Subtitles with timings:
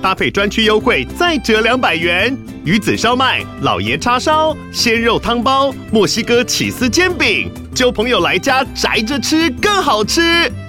[0.00, 2.36] 搭配专区优惠再折两百元。
[2.64, 10.20] 鱼子烧麦、老爷叉烧、鲜肉汤包、墨西哥起司煎饼，揪朋友来家宅着吃更好吃。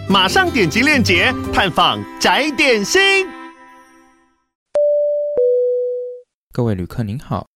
[0.10, 3.28] 马上点击链接探访宅点心。
[6.52, 7.48] 各位旅客您好，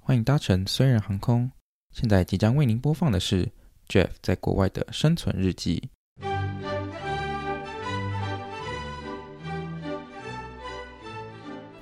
[0.00, 1.50] 欢迎搭乘虽然航空。
[1.92, 3.48] 现在即将为您播放的是
[3.88, 5.90] Jeff 在国外的生存日记。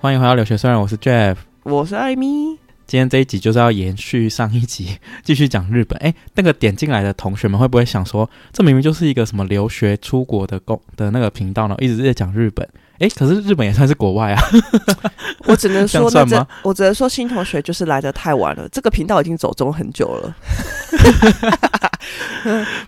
[0.02, 2.56] 欢迎回到留学虽然，我是 Jeff，我是艾米。
[2.86, 5.98] 今天这一集就是要延续上一集， 继续讲日本。
[5.98, 11.77] 哎，那个点进来的同学们会不会想说，这明明就是一个什么留学出国的公的那个频道呢？
[11.80, 12.66] 一直在讲日本。
[12.98, 14.42] 哎，可是日本也算是国外啊。
[15.44, 18.66] 我只能说，那 这我只能说新同学就是来的太晚了。
[18.70, 20.34] 这个频道已经走中很久了。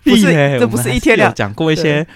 [0.03, 2.07] 不是，这不是一天两讲过一些。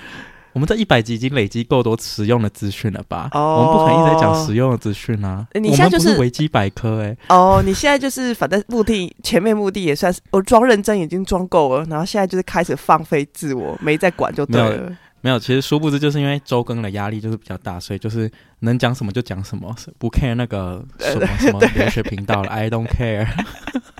[0.57, 3.29] 我们这一百集已经累积够多实用的资讯了吧？
[3.31, 5.45] 哦，我们不可能一直在讲实用的资讯啊！
[5.53, 7.17] 你现在就是维基百科哎、欸。
[7.29, 14.91] 哦，你现在就是反正目的前面目的也算是我装认真已经装够了，然后现在就是开始放飞自我，没在管就对了。
[15.21, 23.27] 没有，其实殊不知就是因为周更的压力就是比较大，所以就是能讲什么就讲什么，不 care 那个什么什么留学频道了，I don't care。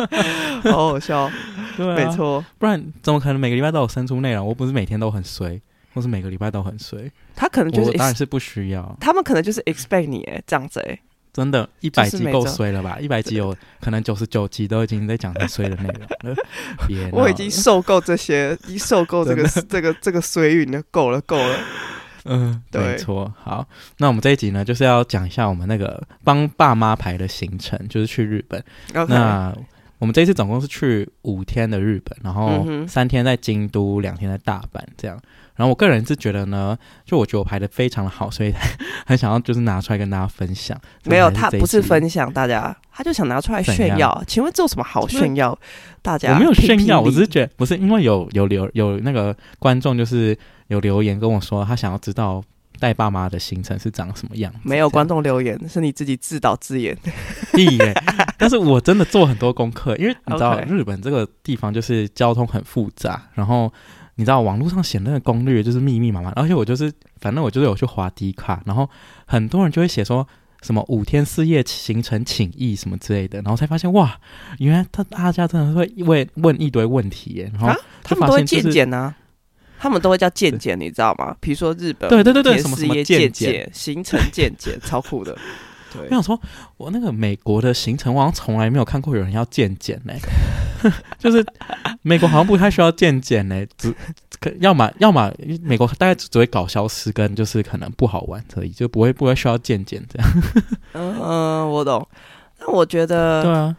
[0.72, 1.30] 好好笑，
[1.78, 4.48] 对、啊，没错，不然怎么可能每个礼拜都有生出内容？
[4.48, 5.62] 我不是每天都很衰。
[5.98, 11.00] 或是每个礼拜都很衰，他可能就是当然是不需要，他们可能就是 expect 你哎这样子哎，
[11.34, 13.00] 真的，一百集够衰了吧？
[13.00, 16.36] 一百集有可能九十九集都已经在讲很衰的内容了，
[16.88, 21.60] 别，我已经受够这些，已经受够这个这个这个衰运了，够了够了，
[22.26, 23.34] 嗯，对没错。
[23.42, 28.64] 好，那我们这一集呢，就是要讲一下我们那个帮爸妈排的行程，就是去日本。
[28.94, 29.52] 那
[29.98, 35.20] 我们这一次总共是去五天的日本，然后三天在京都，两天在大阪，这样。
[35.58, 38.54] 然后我个人是觉得呢，就我觉得我排的非常的好，所以
[39.08, 40.80] 很想要就是拿出来跟大家分享。
[41.04, 44.24] 没有，他不是分享，大家他就想拿出来炫耀。
[44.28, 45.58] 请问这有什么好炫耀？
[46.04, 50.38] 大家我没有炫耀，我只是觉得不是因为有有留有那个观众就是
[50.68, 52.44] 有留言跟我说，他想要知道
[52.80, 54.54] 带爸妈的行程是长什么样。
[54.62, 56.96] 没有观众留言，是你自己自导自演。
[57.54, 57.94] 屁耶！
[58.38, 63.74] 但是我真的做很多功课，因为你知道日本这个地方就是交通很复杂，然后。
[64.18, 66.92] 你知道网络上写那个攻略就是密密麻麻，而且我就是
[67.22, 68.90] 反正我就是有去滑低卡，然后
[69.26, 70.28] 很多人就会写说
[70.64, 74.20] 什么五天四夜行程请意什么之类的，然后才发现哇，
[74.58, 79.14] 原来他大家真的会问问一堆问题耶，然后、就是啊、他们都会见解呢，
[79.80, 81.36] 他们都会叫健检，你知道吗？
[81.40, 85.38] 比如说日本对对对对什么什么见解行程见解超酷的。
[85.94, 86.40] 对我想说，
[86.78, 90.14] 我那个美国的行程，我好像从来没有看过有人要健检呢。
[91.18, 91.44] 就是
[92.04, 93.94] 美国好像不太需要健检呢，只
[94.40, 95.34] 可要么要么
[95.64, 100.30] 美国大概只会搞消失跟就是可能不好玩而已，就不会不会需要健检这样。
[100.94, 102.08] 嗯嗯，我懂。
[102.60, 103.76] 那我觉得，对啊，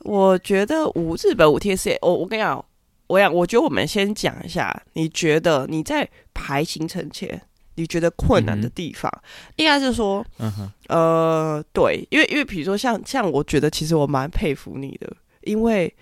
[0.00, 2.64] 我觉得五日本五天四夜，我我跟你讲，
[3.06, 7.40] 我讲我觉得我们先讲一下，你觉得你在排行程前。
[7.76, 15.94] 你觉得困难的地方，嗯、应该是说，嗯、哼呃，对，因为因为比如说像像，我觉得其实我蛮佩服你的，因为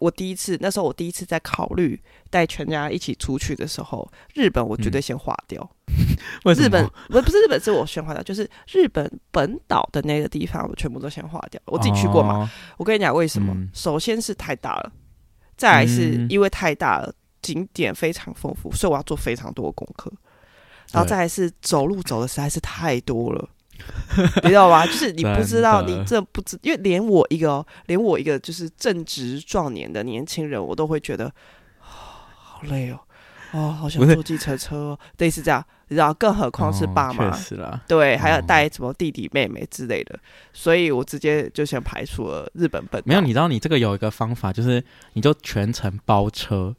[0.00, 5.68] 我第一次那时候我第一次在考虑带全家一起出去的时候，日本我绝对先划掉。
[6.44, 11.60] 嗯、日本不不是日本是我先划掉，就是日本本岛的那个地方我全部都先划掉。
[11.66, 12.48] 我自己去过嘛，哦、
[12.78, 13.52] 我跟你讲为什么？
[13.54, 14.92] 嗯、首先是太大了，
[15.56, 20.10] 再来是因为太大了，景点非常丰富，所以我要做非常多的功课。
[20.92, 23.48] 然后再来是走路走的实在是太多了，
[24.42, 24.86] 你知道吗？
[24.86, 31.32] 就是你不知道，你这不知，因为连我一个，哦连我一个就是正值壮年的年轻人，我都会觉得、哦、
[32.32, 33.00] 好累哦，
[33.52, 40.18] 哦，好想坐计程车哦，类似这样，你知道，更何况是爸妈，哦、对，还要带什么弟弟妹妹之类的，
[40.52, 43.02] 所以我直接就先排除了日本本。
[43.04, 44.82] 没有，你知道，你这个有一个方法，就是
[45.14, 46.74] 你就全程包车。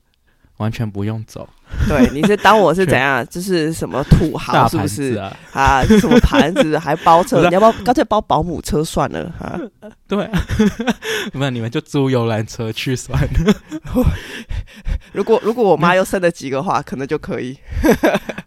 [0.58, 1.48] 完全不用走，
[1.88, 3.26] 对，你是当我是怎样？
[3.28, 5.36] 就是什么土豪是不是啊？
[5.52, 7.44] 啊，什么盘子还包车？
[7.50, 9.60] 你要不要干脆包保姆车算了啊？
[10.08, 10.46] 对啊，
[11.34, 13.54] 那你们就租游览车去算了。
[15.12, 17.58] 如果如果我妈又生了几个话，可能就可以。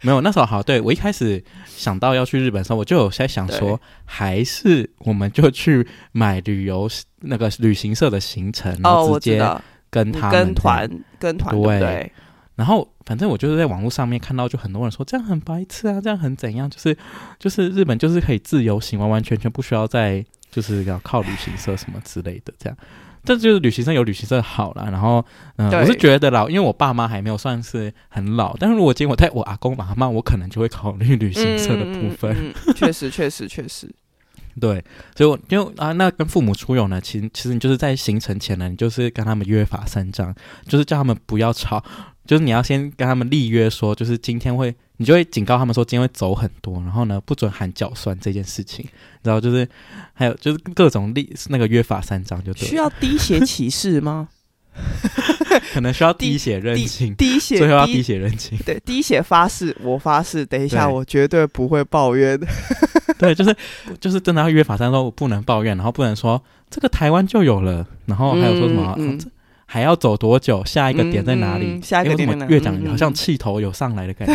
[0.01, 6.89] 没有，那时候好，对，我一开始想到要去日本的时候，我就有在想说，还是我们就去买旅游
[7.21, 9.45] 那个旅行社的行程，然后直接。
[9.91, 12.13] 跟他们跟团跟团对，对，
[12.57, 16.97] 然后反正我就是在网络上面看到，就很多人说这样很白痴啊，这样很怎样，就是
[17.39, 22.77] 就是日本就是可以自由行，完完全全不需要再就是要靠旅行社什么之类的这样。
[23.25, 25.23] 这就是旅行社有旅行社好了，然后
[25.57, 32.35] 嗯，我是觉得老，因为我爸妈还没有算是很老，但是如果今天我带我阿公阿妈，我可能就会考虑旅行社的部分。
[32.39, 33.93] 嗯，嗯，确实确实确实。
[34.59, 34.83] 对，
[35.17, 40.35] 所以我因为啊，那跟父母出游呢，其实其实你就是在行程前呢，你就是跟他们约法三章，
[40.67, 41.83] 就是叫他们不要吵，
[42.27, 48.87] 就是你要先跟他们立约说，就是今天会，你就会警告他们说今天会走很多，然后呢不准喊脚酸这件事情，
[49.23, 49.69] 然后就是
[50.13, 54.29] 还有就是各种立那个约法三章就对，需要 滴血起誓吗？
[55.73, 58.57] 可能需要滴血认亲，滴血，最后要滴血认亲。
[58.65, 62.39] 对，滴血发誓，我发誓，等一下我绝对不会抱怨。
[63.19, 63.57] 对，就是
[64.01, 69.21] 就是真的要约法三章，说我不能抱怨，然后不能说这个台湾就有了，然后还有说什么、嗯嗯啊、
[69.67, 71.67] 还要走多久，下一个点在哪里？
[71.73, 74.35] 嗯、下一个点越讲好像气头有上来的感觉。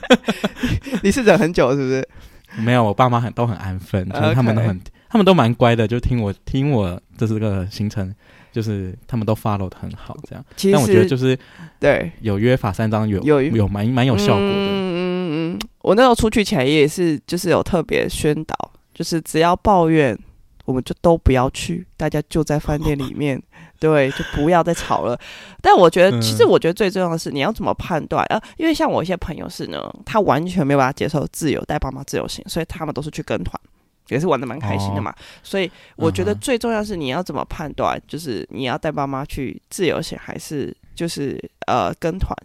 [1.02, 2.08] 你是忍很久是不是？
[2.62, 8.12] 没有，我爸妈很都很安分，就是他们都很他们都蛮乖的，就听我听我这是个行程。
[8.52, 10.44] 就是他们都 follow 的很好，这样。
[10.56, 11.38] 其实但我觉得就是
[11.78, 14.52] 对有约法三章有有有蛮蛮有效果的。
[14.52, 14.89] 嗯
[15.82, 18.54] 我那时候出去前也是，就是有特别宣导，
[18.94, 20.18] 就是只要抱怨，
[20.64, 23.42] 我们就都不要去，大家就在饭店里 面，哦、
[23.78, 25.18] 对，就不要再吵了。
[25.62, 28.42] 但我觉得，嗯、其实我觉得最重要的是你要怎么判断啊？
[28.56, 33.58] 因为像我一些朋友是呢，他完全没有办法接受自由带爸妈自由行，所以他们都是去跟团。
[34.08, 42.36] 也是玩的蛮开心的嘛，哦、所以我觉得最重要是你要怎么判断，嗯、就是你要带爸妈去自由行还是就是呃跟团，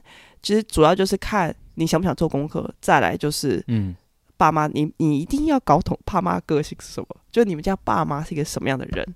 [0.43, 3.95] 其实主要就是看你想不想做功课，再来就是嗯，
[4.37, 9.15] 爸妈你你一定要搞懂爸妈个性是什么，就你们家爸妈是一个什么样的人。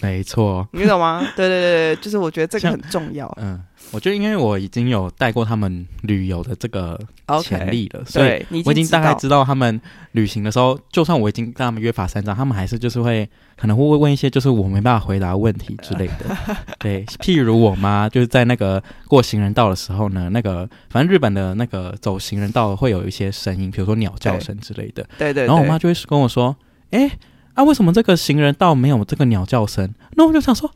[0.00, 1.20] 没错，你懂吗？
[1.36, 3.30] 对对对，就是我觉得这个很重要。
[3.40, 3.60] 嗯，
[3.90, 6.98] 我觉得因为我已经有带过他们旅游的这个
[7.42, 9.78] 潜力了，Okay, 所以我已经大概知道他们
[10.12, 16.36] 旅行的时候，就算我已经跟他们约法三章，他们还是就是会可能会问一些就是我没办法回答问题之类的。
[16.80, 25.02] 对，譬如我妈就是在那个过行人道的时候呢，那个反正日本的那个走行人道会有一些声音，比如说鸟叫声之类的。
[25.18, 25.46] 对，对对。
[25.46, 26.56] 然后我妈就会跟我说
[26.92, 27.10] ：“哎。”
[27.60, 29.92] 啊，为什么这个行人道没有这个鸟叫声？
[30.12, 30.70] 那我就想说，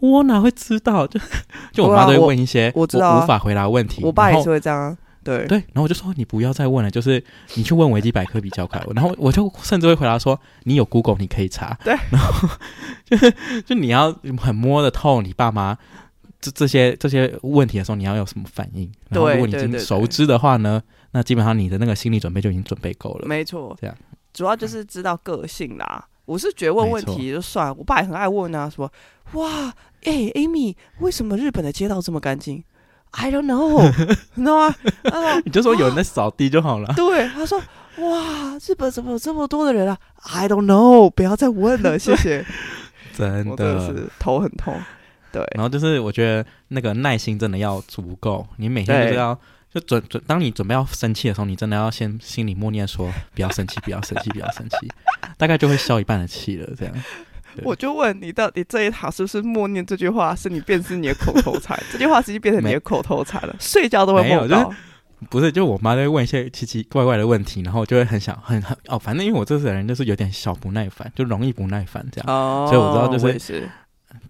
[0.00, 1.06] 我哪会知道？
[1.06, 1.20] 就
[1.72, 4.02] 就我妈都会问一些我，我知道、无法回答问题。
[4.02, 5.58] 我爸也是会这样，对对。
[5.58, 7.22] 然后我就说，你不要再问了，就是
[7.54, 8.84] 你去问维基百科比较快。
[8.96, 11.78] 然后我就甚至会回答说，你有 Google 你可以查。
[11.84, 12.48] 对， 然后
[13.04, 13.32] 就是
[13.64, 15.78] 就你要很摸得透你爸妈
[16.40, 18.90] 这这些这些问题的时候，你要有什么反应？
[19.08, 20.82] 然后如果你已经熟知的话呢，
[21.12, 23.28] 那基本上你的那个心理准备就已经准备够了。
[23.28, 23.96] 没错，这样
[24.32, 26.04] 主要就是知道个性啦。
[26.26, 28.90] 我是觉得问问题就算了，我爸也很爱问啊，说
[29.32, 29.72] 哇，
[30.04, 32.64] 哎、欸、，Amy，为什么日本的街道这么干净
[33.10, 33.82] ？I don't know，
[34.34, 34.74] 你知道吗？
[35.44, 36.92] 你就说有人在扫地就好了。
[36.96, 37.60] 对，他说
[37.98, 39.98] 哇，日本怎么有这么多的人啊
[40.32, 42.44] ？I don't know， 不要再问了， 谢谢。
[43.16, 44.74] 真的，真的是头很痛。
[45.30, 49.38] 对，然后就是我觉得那个耐心真的要足够，你每天都要。
[49.74, 54.88] 就准准，当你准备要生气的时候，你真的要先心里默念说：“不要生气，不要生气，不要生气。”
[55.36, 56.70] 大概就会消一半的气了。
[56.78, 56.94] 这样，
[57.64, 61.76] 我就问你，到底这一塔是不是默念这句话，是你变成你的口头禅？
[61.90, 64.62] 这句话直接变成你的口头禅了，睡觉都会梦到。
[64.62, 64.76] 就是、
[65.28, 72.32] 不是，就我妈在问一些奇奇怪怪的问题，然后我就会很想很很哦，反正因为我这次人就是有点小不耐烦，就容易不耐烦这样。
[72.32, 73.70] 哦，所以我知道就是，是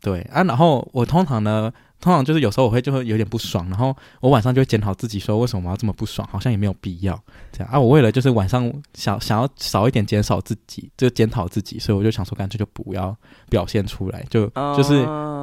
[0.01, 0.43] 对啊。
[0.45, 1.71] 然后我通常呢。
[2.05, 6.29] 通常就是有时候我会就会有点不爽，然后我晚上就会检讨自己，说为什么我要这么不爽？
[6.31, 7.19] 好像也没有必要
[7.51, 7.81] 这样啊。
[7.81, 13.17] 我为了就是晚上想想要少一点减少自己，就检讨自己，所以我就想说干脆就不要
[13.49, 14.97] 表现出来，就、uh, 就是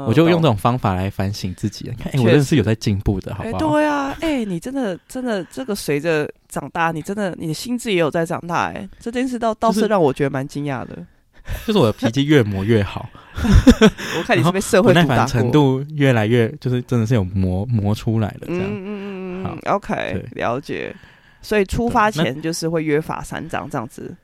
[0.06, 1.90] 我就用这种方法来反省自己。
[1.90, 3.58] 你看，哎、欸，我真的是有在进步的，好不好？
[3.58, 10.90] 欸、对啊，哎、欸，你真的真的这个随着长大，你真的你的心智也有在长大、欸，哎，这件事倒倒是让我觉得蛮惊讶的。
[10.94, 11.08] 就是
[11.76, 13.10] 我的脾气越磨越好，
[14.18, 18.64] 我看你是被社会不耐烦程度越来越，就是真的是有磨磨出来了这样。
[18.64, 20.96] 嗯嗯嗯嗯，OK，了解。
[21.42, 24.16] 所以出发前就是会约法三章这样子。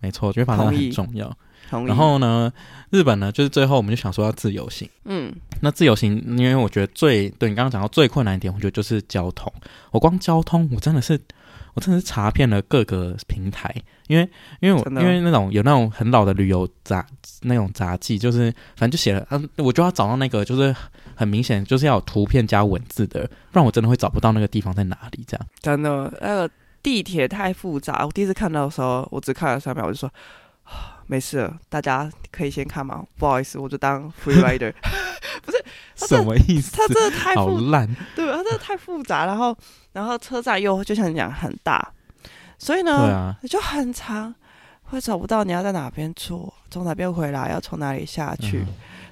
[0.00, 1.36] 没错，约法三章很重要。
[1.86, 2.52] 然后呢，
[2.90, 4.88] 日本呢，就是最后我们就想说要自由行。
[5.04, 9.52] 嗯，那自由行，因为我觉得最对你刚刚讲到最困难一点，我觉得就是交通。
[9.90, 11.20] 我光交通，我真的是。
[11.74, 13.74] 我真的是查遍了各个平台，
[14.08, 14.28] 因为
[14.60, 17.06] 因为我的因为那种有那种很老的旅游杂
[17.42, 20.74] 那种杂记，就是反正就写了，嗯，我就要找到那个就是
[21.14, 25.24] 很明显就是要有图片加文字的，不然我真的会找不到那个地方在哪里。
[25.26, 26.50] 这样真的那个
[26.82, 30.14] 地铁太复杂，我第一次看到的时候，我只看了三秒，我就说啊，
[31.06, 33.04] 没事了，大家可以先看嘛。
[33.18, 34.72] 不好意思，我就当 free rider。
[35.44, 35.64] 不是
[35.96, 36.76] 什么意思？
[36.76, 39.26] 他真的太复烂，对，他真的太复杂。
[39.26, 39.56] 然后，
[39.92, 41.92] 然后车站又就像你讲很大，
[42.58, 44.32] 所以呢，啊、就很长，
[44.84, 48.60] 会找不到你要在哪边坐，从哪边回来，要从哪里下去。
[48.60, 48.68] 嗯、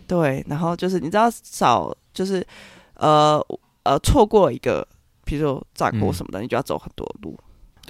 [0.07, 2.47] 对，然后就是你知道少，就是
[2.95, 3.45] 呃
[3.83, 4.87] 呃错过一个，
[5.25, 7.37] 比如说站过什么的，嗯、你就要走很多路。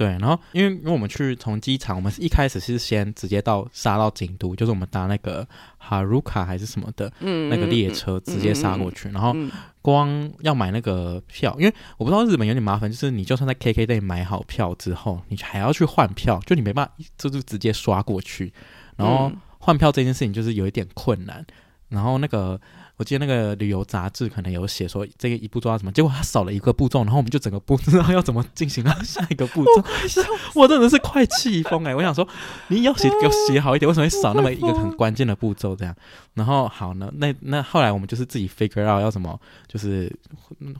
[0.00, 9.11] 对，然后因为因为我们去从机场，我们是一开始是先直接到杀到京都，就是我们搭那个哈鲁卡还是什么的，嗯，那个列车直接杀过去。
[9.11, 9.37] 嗯、然后
[9.83, 18.50] 光要买那个票，因为我不知道日本有点麻烦，就是你就算在 KKday 买好票之后，你还要去换票，就你没办法就是直接刷过去。
[18.97, 21.45] 然后换票这件事情就是有一点困难。
[21.90, 22.59] 然后那个。
[23.00, 29.83] 我记得那个旅游杂志可能有写说这个一步做到什么，结果他少了一个步骤，然后我们就整个不知道要怎么进行到下一个步骤。
[30.54, 31.95] 我真的是快气疯哎！
[31.97, 32.28] 我想说，
[32.69, 35.75] 你要写给我写好一点，为什么会少那么一个很关键的步骤？
[35.75, 35.97] 这样，
[36.35, 40.14] 然后好呢，那那后来我们就是自己 figure out 要怎么，就是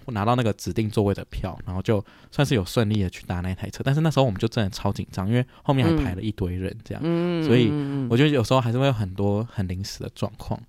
[0.09, 3.81] 拿到那个指定座位的票，然后就算是有顺利的去搭那台车。
[3.83, 7.73] 但是那时候我们就真的超紧张，因为后面还排了一堆人，这样，嗯、所以
[8.11, 10.61] 我觉得有时候还是会有很多很临时的状况。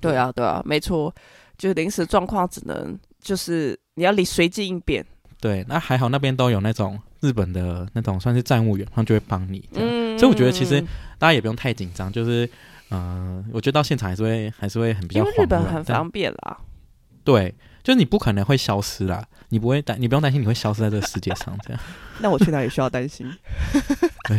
[0.00, 1.14] 对啊，对啊，没错，
[1.58, 5.04] 就是临时状况，只能就是你要你随机应变。
[5.40, 9.66] 对，那还好那边都有那种日本的那种算是站务员，他们就会帮你。
[9.72, 10.80] 嗯，所以我觉得其实
[11.18, 12.44] 大家也不用太紧张，就是
[12.90, 15.20] 嗯、呃，我觉得到现场还是会还是会很比较。
[15.20, 16.58] 因为日本很方便啦。
[17.24, 21.82] 对，就是你不可能会消失啦，你不会担，你不用担心你会消失在这个世界上这样。
[22.20, 23.26] 那我去哪里需要担心？
[24.28, 24.38] 对。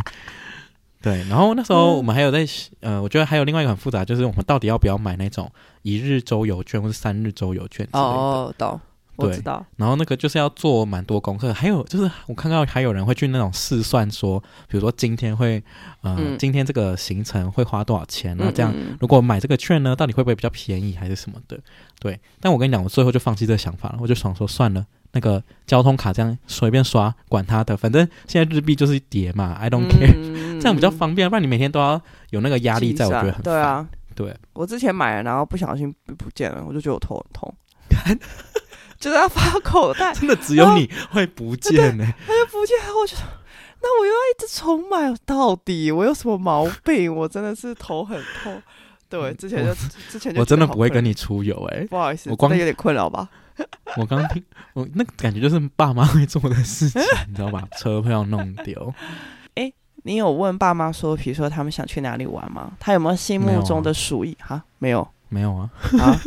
[1.02, 2.44] 对，然后那时候我们还有在，
[2.80, 5.50] 嗯、呃，我觉得还有另外一个很复杂，就是我们到底要不要买那种
[5.82, 8.00] 一日周游券或是三日周游券之类的。
[8.00, 8.80] 哦，懂，
[9.22, 9.64] 我知道。
[9.76, 15.62] 然后那个就是要做蛮多功课，还有就是我看到还有人会去那种试算说，比如说今天会，
[16.02, 18.36] 呃，嗯、今天这个行程会花多少钱？
[18.38, 21.58] 那这样如果买这个券呢，到底会不会比较便宜还是什么的？
[21.98, 22.18] 对。
[22.40, 24.84] 但我跟你讲，我最后就放弃这个想法了，我就想说算了。
[25.14, 32.00] 那个交通卡这样随便刷，管他的，反正现在日币就是叠嘛，I don't care，、嗯、 这样比较方便，不然你每天都要
[32.30, 33.42] 有那个压力在，我觉得很。
[33.42, 37.54] 对啊，对，我之前买了，然后不小心不见了，我就觉得我头很痛，
[39.02, 43.16] 就是要发口袋，真的只有你会不见呢、欸，它就不见，我就
[43.82, 47.12] 那我又要一直重买，到底我有什么毛病？
[47.12, 48.62] 我真的是头很痛。
[49.08, 49.74] 对，之前就
[50.08, 53.28] 之前就我真的不会跟你出游哎、欸，不好意思，我光有点困扰吧。
[53.98, 54.40] 我刚听，
[54.72, 57.66] 我那感觉就是爸妈会做的事情，你知道吧？
[57.76, 58.94] 车票弄丢。
[59.56, 62.70] 哎、欸，你有问爸妈说，比如说他们想去哪里玩吗？
[62.78, 64.36] 他有没有心目中的鼠疫？
[64.40, 65.70] 哈，没有，没有啊。
[65.98, 66.20] 啊，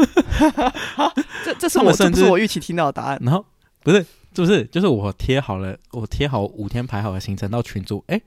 [1.46, 3.20] 这这是我甚至我预期听到的答案。
[3.22, 3.46] 然后
[3.84, 4.00] 不是，
[4.36, 4.66] 是不是？
[4.66, 8.24] 就是我贴好了，我贴好五天排好的行程到群组，哎、欸，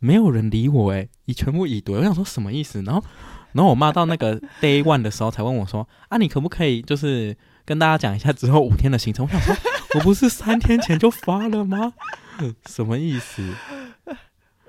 [0.00, 1.94] 没有人理我、欸，哎，已全部已读。
[1.94, 2.82] 我想说什么意思？
[2.82, 3.02] 然后，
[3.52, 7.36] 然后我骂到那个 day one 的时候才问我说，啊，你可不可以就是？
[7.66, 9.56] 跟大家讲一下之后五天的行程，我想说，
[9.96, 11.92] 我不是三天前就发了吗？
[12.66, 13.42] 什么意思？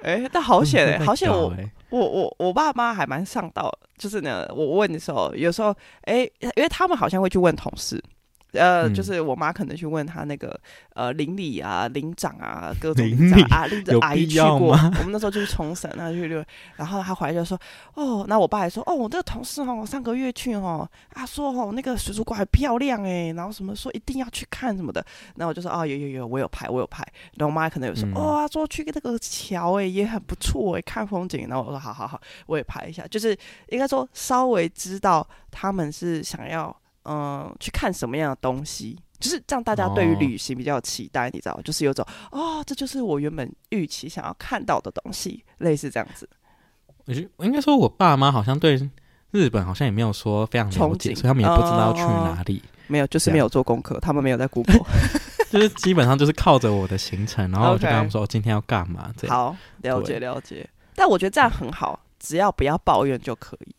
[0.01, 1.54] 哎、欸，但好险哎、欸，好险我
[1.89, 8.01] 我我我爸妈还蛮上道，就是呢，我问的时候，有时候哎、欸，因为他们好像会去问同事。
[8.54, 10.58] 呃，就是我妈可能去问她那个
[10.94, 14.72] 呃邻里啊、邻长啊、各种邻长啊、邻的阿姨去过。
[14.72, 16.44] 我们那时候就是冲绳，然后去溜。
[16.77, 17.60] 然后她回来就说
[17.96, 25.06] ：“哦，那我爸还说：哦，我这个同事哦，上个月去哦，他说哦，那个水族馆很漂亮哎，然后什么说一定要去看什么的。
[25.36, 27.06] 然后我就说：哦，有有有，我有拍，我有拍。
[27.36, 31.48] 然后我妈可能有说：哦，他说去那个桥哎，也很不错哎，看风景。
[31.50, 33.06] 然后我说：好好好，我也拍一下。
[33.08, 33.38] 就是
[33.70, 36.75] 应该说稍微知道他们是想要。”
[37.07, 46.29] 嗯，去看什么样的东西，就是这样，大家对于旅行比较有期待，哦、你知道，就是有种哦，这就是我原本预期想要看到的东西，类似这样子。
[47.05, 48.77] 我觉得我应该说，我爸妈好像对
[49.31, 52.61] 日本好像也没有说非常了解，所以他们也不知道去哪里。
[52.65, 54.85] 哦、没有，就是没有做功课，他们没有在 Google，
[55.49, 59.13] 就是基本上就是靠着我的行程，然后我就跟他们说.今天要干嘛。
[59.15, 60.69] 这样好，了解了解。
[60.95, 63.75] 但我觉得这样很好，只要不要抱怨就可以。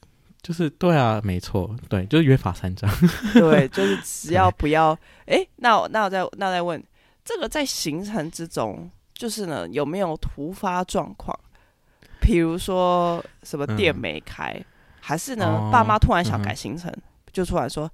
[0.49, 2.91] 就是对啊，没错，对，就是约法三章。
[3.35, 4.93] 对，就是只要不要，
[5.27, 6.83] 哎对，那我那我再那我再问，
[7.23, 11.39] 这个在行程之中，就是呢有没有突发状况？
[12.19, 14.65] 比如说什么店没开，嗯、
[15.01, 17.91] 还是呢、哦、爸妈突然想改行程，嗯、就突然说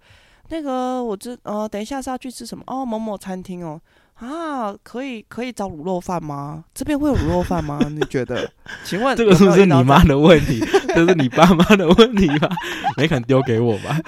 [0.51, 3.81] 那个我这呃等一下是要去吃什么哦某某餐厅哦。
[4.25, 6.65] 啊，可以可以找卤肉饭吗？
[6.73, 7.79] 这边会有卤肉饭吗？
[7.91, 8.51] 你觉得？
[8.85, 10.61] 请问 这个是不是你妈的问题？
[10.89, 12.49] 这是你爸妈的问题吧？
[12.97, 14.01] 没肯丢给我吧？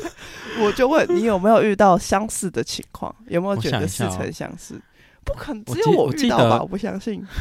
[0.60, 3.14] 我就问你有没有遇到相似的情况？
[3.28, 4.80] 有没有觉得似曾相识？
[5.24, 6.56] 不可能只有我遇到吧？
[6.56, 7.24] 我，我不相信。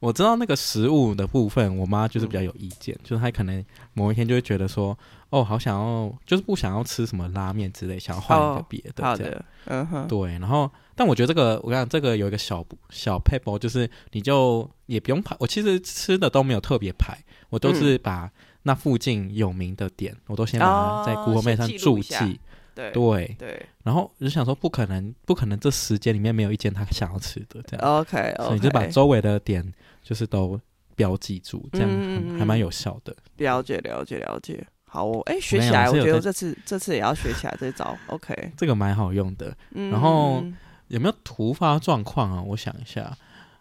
[0.00, 9.10] 我知道那个食物的部分，我妈就是比较有意见，嗯、就是她可能某一天就会觉得说，哦，好想要，就是不想要吃什么拉面之类，想要换一个别的这样。
[9.10, 10.30] 哦、好的，嗯哼，对。
[10.38, 15.34] 然后，但我觉得这个，我讲这个有一个小小撇步，就是你就也不用排。
[15.40, 17.16] 我其实吃的都没有特别排，
[17.48, 18.30] 我都是把
[18.64, 22.38] 那附近有名的点，嗯、我都先把它在 Google Map 上注记。
[22.74, 28.00] 对对对，然后我就想说，不可能，不可能，这十间里面没有一间他想要吃的，这样。
[28.00, 30.60] OK，, okay 所以就把周围的点就是都
[30.94, 33.16] 标记住，这样、嗯、还蛮有效的。
[33.38, 34.66] 了解，了解，了解。
[34.84, 37.96] 好、哦，哎，学起来，我觉得这次这次也要学起来这招。
[38.08, 39.56] OK， 这个蛮好用的。
[39.70, 40.44] 然后
[40.90, 42.42] 有没有突发状况啊？
[42.42, 43.16] 我想一下，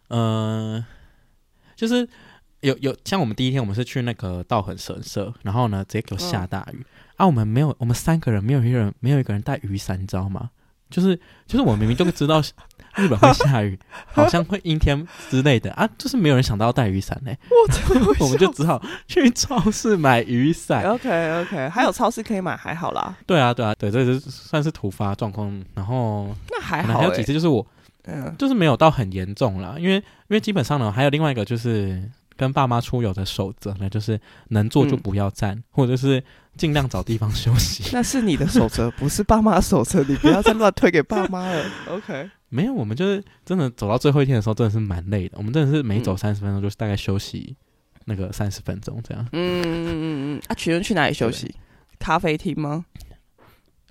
[0.09, 0.85] 嗯、呃，
[1.75, 2.07] 就是
[2.59, 6.77] 有有像我们第一天，我们是去那个道痕神社，然后呢，直接给我下大雨。
[6.79, 6.85] 嗯
[7.17, 10.51] 啊，我们没有，我们三个人没有一个人，没有一个人带雨伞，你知道吗？
[10.89, 11.15] 就是
[11.45, 12.41] 就是，我明明就知道
[12.95, 13.77] 日本会下雨，
[14.07, 17.31] 好像会阴天之类的啊，就是没有人想到要带雨伞呢。
[17.49, 20.83] 我 我们就只好去超市买雨伞。
[20.83, 23.15] OK OK，还有超市可以买，还好啦。
[23.25, 25.63] 对啊对啊对，这是算是突发状况。
[25.75, 27.65] 然后那还好，还有几次就是我，
[28.05, 32.09] 嗯，就是没有到很严重啦，因为因为基本上呢，还有另外一个就是。
[32.39, 34.17] 跟爸妈出游的守则呢，就是
[34.47, 36.23] 能坐就不要站，嗯、或者是
[36.59, 37.89] 尽量找地方休息。
[37.95, 41.65] 那是你的守则，不是爸妈的守则，你不要再乱推给爸妈了。
[41.89, 45.37] OK，没有，我们就是真的走到最后一天的时候，真的是蛮累的。
[45.37, 47.55] 我们真的是每走三十分钟，就是大概休息
[48.03, 49.25] 那个三十分钟这样。
[49.31, 50.41] 嗯嗯嗯嗯嗯。
[50.47, 51.55] 啊，请问去哪里休息？
[51.97, 52.85] 咖啡厅吗？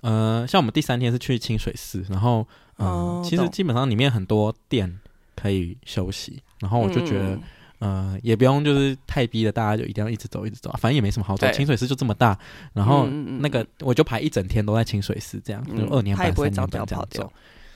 [0.01, 2.47] 呃，像我们第三天是去清水寺，然后
[2.77, 4.99] 嗯，呃、其实基本上里面很多店
[5.35, 7.35] 可以休息，然后我就觉得。
[7.35, 7.41] 嗯
[7.79, 11.49] 呃，也不用就是太逼的，大家就一定要一直走一直走，反正也没什么好走。
[11.51, 12.37] 清水寺就这么大，
[12.73, 17.31] 然后那个我就排一整天都在清水寺，这样、嗯、就二年半三年半这样走。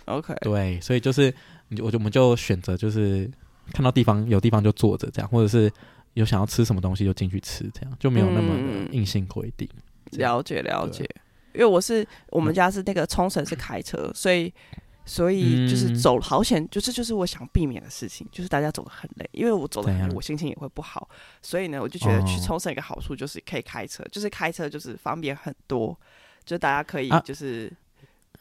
[0.05, 1.33] OK，对，所以就是
[1.81, 3.31] 我就我们就选择就是
[3.72, 5.72] 看到地方有地方就坐着这样，或者是
[6.15, 8.53] 有想要吃什么东西就进去吃，这样就没有那么
[8.91, 9.65] 硬性规定。
[10.12, 11.10] 嗯、了解了解，
[11.53, 14.53] 因为我是我们家是那个冲绳是开车，嗯、所以。
[15.05, 21.09] 所以就是走好险，就是就是我想避免的事情，就是大家走得很累，因为我走得很累，我心情也会不好。
[21.42, 25.98] 所以呢，我就觉得去冲绳一个好处就是可以开车，就是开车就是方便很多，
[26.46, 27.72] 就大家可以就是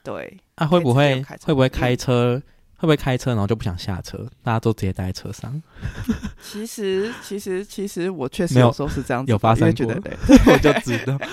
[0.05, 2.41] 对啊，会不会会不会开车
[2.77, 5.63] 会不会开车，然后就不想下车，大家都直接待在车上？
[6.43, 9.87] 其实其实其实我确实有时候是这样子，有发生过，
[10.47, 11.19] 我就知道。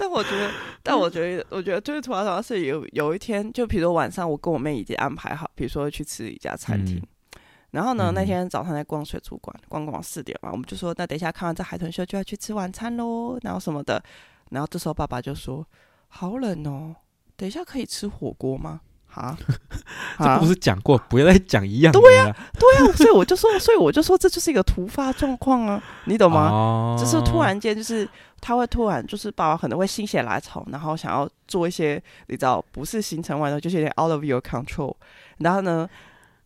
[0.00, 0.50] 但我觉得，
[0.82, 6.96] 但我觉得，我觉得就是突然想是有有一天，就比如说晚上，我跟我妹已经安排好，比如说去吃一家餐厅。
[6.96, 7.40] 嗯、
[7.72, 14.02] 然后呢，嗯、那天早上在逛水族馆，逛逛四点嘛，我们就说，那等一下看完这海豚秀就要去吃晚餐喽，然后什么的。
[14.48, 15.66] 然后这时候爸爸就说
[16.08, 16.96] ：“好冷哦，
[17.36, 19.36] 等一下可以吃火锅吗？”啊，
[20.18, 21.98] 这不是讲过，不要再讲一样的。
[22.00, 26.48] 对呀、啊，对呀、啊，所以我就说，所以我就说，这就是一个突发状况啊，你懂吗？
[26.48, 28.08] 哦、就是突然间，就是
[28.40, 34.94] 他会突然，就是爸爸可能会心血来潮，然后想要做一些，你知道，不是行程外的，就是有点 out of your control。
[35.38, 35.88] 然后呢，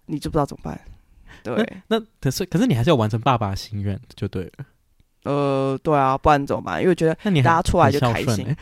[0.07, 0.81] 你就不知道怎么办。
[1.43, 1.55] 对，
[1.89, 4.65] 那，那可是可是你还是要完成爸爸的心愿就对了。
[5.25, 6.83] 呃，对啊，不然怎么办？
[6.83, 8.55] 因为觉得大家出来就开心。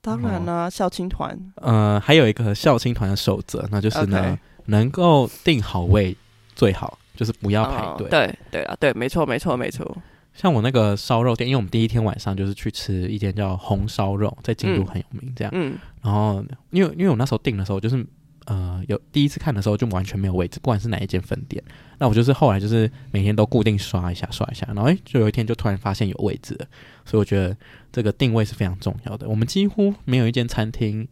[0.00, 1.36] 当然啦，校青团。
[1.56, 6.16] 呃，还有一个校青团的守则，那就是呢，能够定好位
[6.54, 8.08] 最好，就是不要排队。
[8.08, 9.96] 对对啊，对，没错没错没错。
[10.36, 15.52] 像我那个烧肉店，因为我们第一天晚上就是去吃一间叫红烧肉，在京都很有名，这样。
[15.54, 15.76] 嗯。
[16.02, 18.06] 然后，因为因为我那时候订的时候就是。
[18.48, 21.60] 呃，有第一次看的时候就完全没有位置，不管是哪一间分店。
[21.98, 26.66] 那我就是后来就是每天都固定刷一下刷一下，然后诶，就有一天就突然发现有位置了。
[27.04, 27.56] 所以我觉得
[27.90, 29.28] 这个定位是非常重要的。
[29.28, 31.08] 我们几乎没有一间餐厅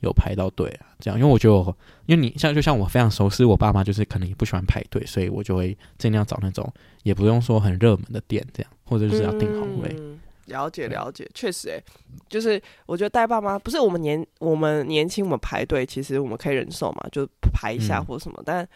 [0.00, 9.94] 有排到队啊，这样，因为我觉得，因为你像就像我非常熟悉我爸妈，就是可能也不喜欢排队，所以我就会尽量找那种也不用说很热门的店，这样，或者就是要订好位。
[9.98, 11.78] 嗯了解了解，确实诶，
[12.26, 18.38] 就是我觉得带爸妈不是我们年我们年轻，我们排队其实我们可以忍受嘛，就排一下或什么。
[18.40, 18.68] 嗯、但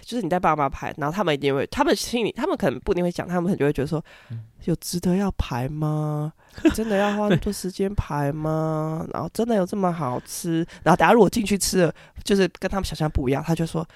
[0.00, 6.32] 就是你带爸妈排，然后他们一定会，他们心里他们可能不一定会讲，他们可能就会觉得说，嗯、有值得要排吗？
[6.74, 9.06] 真的要花那么多时间排吗？
[9.12, 10.66] 然后真的有这么好吃？
[10.82, 13.86] 然后等下如果进去吃了，就是跟他们想象不一样，他就说。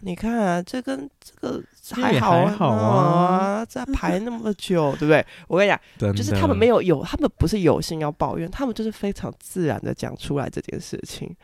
[0.00, 5.24] 你看、啊，这跟这个还好啊，好啊，在排那么久，对不对？
[5.48, 11.34] 我跟你讲，就是他们没有有，他们不是有心要抱怨，他们就是非常自然的讲出来这件事情。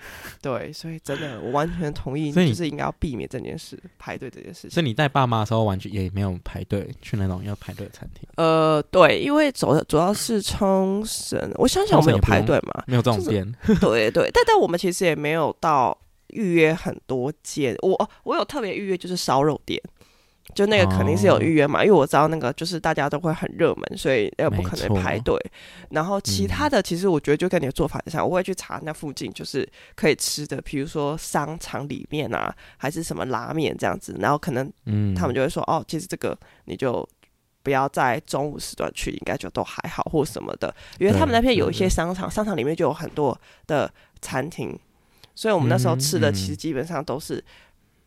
[0.43, 4.71] 对，所以真的，我完全同意，就是应该要避免这件事，排队这件事情。
[4.71, 8.29] 所以你带爸妈的时候，完全也没有排队去那种要排队的餐厅。
[8.37, 12.85] 呃，对，因为主主要是冲绳，我想想，我们有排队嘛？
[12.87, 13.51] 没有这种店。
[13.81, 15.97] 对对，但但我们其实也没有到。
[16.33, 19.81] 预约很多间，我我有特别预约就是烧肉店。
[20.53, 25.39] 就那个肯定是有预约嘛，哦、因为我知道那个就是大家都会很热门，所以呃不可能排队。
[25.91, 34.17] 然后其他的其实我觉得就跟你的做法像，我会去查那附近就是可以吃的，比如说商场里面啊，还是什么拉面这样子。
[34.19, 37.09] 然后可能嗯，他们就会说、嗯、哦，其实这个你就
[37.63, 40.75] 不要在中午时段去，应该就都还好或什么的。
[40.99, 43.39] 因为他们那边有一些商场，商场里面就有很多
[43.69, 43.89] 的
[44.21, 44.77] 餐厅，
[45.35, 47.43] 所以我们那时候吃的其实基本上都是。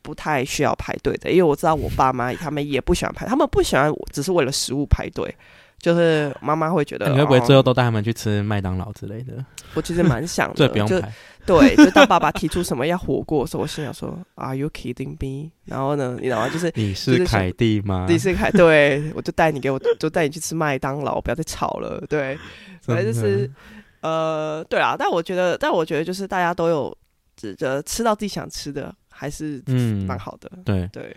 [0.06, 5.34] 不太需要排队的，因为我知道我爸妈他们也不喜欢排，他们不喜欢只是为了食物排队，
[5.80, 9.34] 就是妈妈会觉得你会不会最后都带他们去吃麦当劳之类的？
[9.76, 11.00] 我其实蛮想的，不用排
[11.46, 15.52] 就对， 就当爸爸提出什么要火锅的时候，我心想说，Are you kidding me？
[15.64, 16.50] 然后呢，你知道吗？
[16.50, 18.06] 就是 你是凯蒂吗？
[18.10, 22.04] 你是凯，对，我就带你给我，就带你去吃麦当劳，不要再吵了。
[22.10, 22.38] 对，
[22.82, 23.50] 反正就是
[24.04, 26.98] 呃，对啊，但我觉得，但我觉得就是大家都有
[27.36, 28.96] 指着吃到自己想吃的。
[29.16, 31.16] 还是嗯蛮好的，嗯、对对，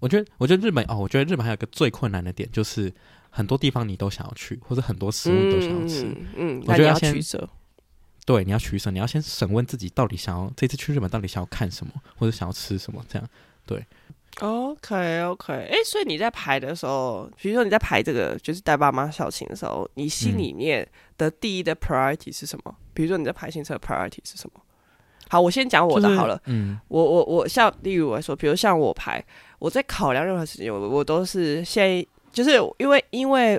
[0.00, 2.92] 我觉得我觉得日本哦，我觉得日本还有一个最困难的点就是
[3.30, 7.48] 很多地方你都想要去，或者很多食物都想要吃，嗯，嗯我觉得要先取舍，
[8.26, 13.26] 对，你要取舍，你要先审问自己到底想要这次去日本到底想要看什么，或者想要吃什么，这样
[13.64, 13.86] 对。
[14.40, 20.86] OK OK，哎、欸，所以你在排的时候，比如说你在排这个就是带爸妈孝亲的时候，你心里面
[21.16, 22.74] 的第一的 priority 是什么？
[22.76, 24.60] 嗯、比如说你在排行程的 priority 是什么？
[25.30, 26.36] 好，我先讲我的好了。
[26.44, 29.24] 就是、嗯，我我我像例如来说，比如像我排，
[29.60, 33.58] 我在考量任何事情，我我都是先，就是因为因为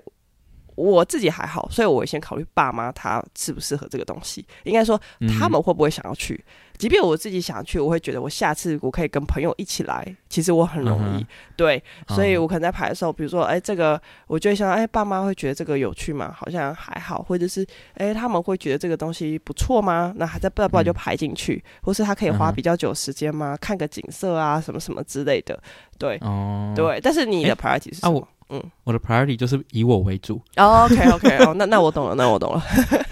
[0.76, 5.00] 我自己还好，所以我会先考虑爸妈他适不适合这个东西，应该说
[5.40, 6.34] 他们会不会想要去。
[6.34, 16.34] 嗯即便我自己想去，我会觉得我下次我可以跟朋友一起来，其实我很容易，嗯、对，所以我可能在排的时候，比如说，哎、欸，这个我就会想，哎、欸，爸妈会觉得这个有趣吗？
[16.36, 17.62] 好像还好，或者是，
[17.94, 20.12] 哎、欸，他们会觉得这个东西不错吗？
[20.16, 23.54] 那还在不不然就排进去，嗯、或是他可以花比较久时间吗？
[23.54, 25.62] 嗯、看个景色啊，什么什么之类的，
[26.00, 27.00] 对，哦、对。
[27.00, 28.18] 但是你的 priority 是什么？
[28.18, 30.42] 欸啊嗯，我的 priority 就是以我为主。
[30.58, 32.62] Oh, OK OK，哦，那那我懂了，那我懂了，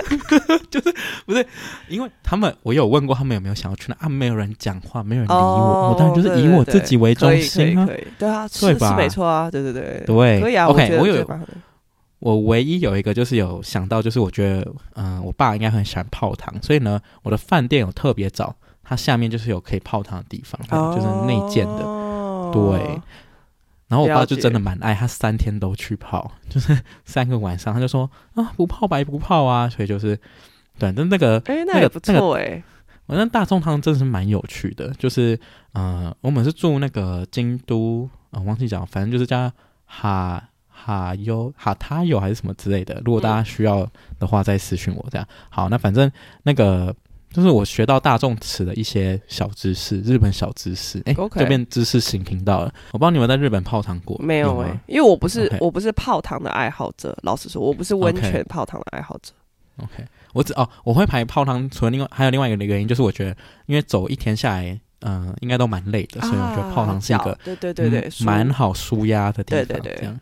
[0.69, 0.93] 就是
[1.25, 1.47] 不是
[1.87, 7.85] 因为他们，我有问过他们有没有想要去那啊，没有人讲话，没有人理我，oh, 我当然就是以我自己为中心啊，
[8.17, 8.89] 对啊，对吧？
[8.89, 10.67] 是没错啊，对对对，对，可以啊。
[10.67, 11.25] OK，我，我有，
[12.19, 22.99] 我唯一有一个就是有想到，就是我觉得，嗯、呃，我爸应该很喜欢泡汤，所以呢，我的饭店有特别早，它下面就是有可以泡汤的地方，oh, 就是内建的，对。
[23.89, 30.15] 然后我爸就真的蛮爱，他三天都去泡，就是 三个晚上，他就说啊，不泡白不泡啊，所以就是
[30.77, 32.63] 对，但那个哎，那也不错哎，
[33.07, 35.37] 反正大众汤真的是蛮有趣的，就是
[35.73, 39.51] 呃，我们是住那个京都啊，呃，忘记讲，反正就是叫
[39.85, 43.85] 哈哈优哈他有还是什么之类的，如果大家需要
[44.19, 45.27] 的话再私讯我这样。
[45.49, 46.09] 好，那反正
[46.43, 46.95] 那个。
[47.31, 51.39] 就是我学到大众词的一些小知识，日本小知识，哎、欸，Okay.
[51.39, 52.73] 这边知识型频道了。
[52.91, 54.59] 我不知道你们在日本泡汤过没有？
[54.61, 59.31] 哎，因为我不是.我不是泡汤的爱好者，老实说，我不是温泉泡汤的爱好者。
[59.77, 60.07] OK，, okay.
[60.33, 63.37] 我只哦，我会排泡汤，除了另外还有另外一个原因，就是我觉得
[63.67, 69.65] 因为走一天下来，嗯、呃，应该都蛮累的，所以我觉得泡汤是一个对对对对蛮、嗯、好舒压的地方。
[69.65, 70.19] 对对对，这样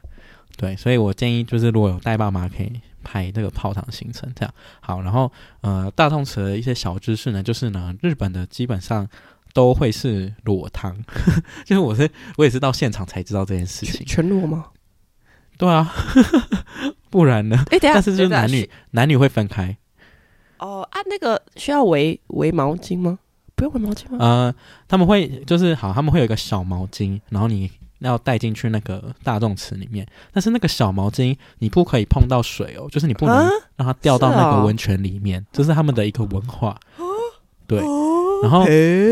[0.57, 2.71] 对，所以我建议就是如果有带爸妈可以。
[3.07, 5.01] 排那个泡汤行程，这样好。
[5.01, 9.07] 然后，呃，大众池的一些小知识呢，就是呢，日本的基本上
[9.53, 10.93] 都会是裸汤，
[11.63, 14.05] 就是我是我也是到现场才知道这件事情。
[14.05, 14.65] 全裸吗？
[15.57, 15.89] 对啊，
[17.09, 17.63] 不然呢？
[17.71, 19.77] 哎，等下，但是就是男女男女会分开。
[20.59, 23.19] 哦啊，那个需要围围毛巾吗？
[23.55, 24.17] 不用围毛巾吗？
[24.19, 24.55] 呃，
[24.87, 27.71] 他们会就是好，他们会有一个小毛巾，然后你。
[27.99, 33.35] 要带进去那个大众池里面，但是那个小毛巾你不可以碰到水哦，就是你不能
[33.75, 36.79] 让它掉到那个温泉里面，这是他们的一个文化。
[37.65, 37.79] 对，
[38.43, 38.65] 然后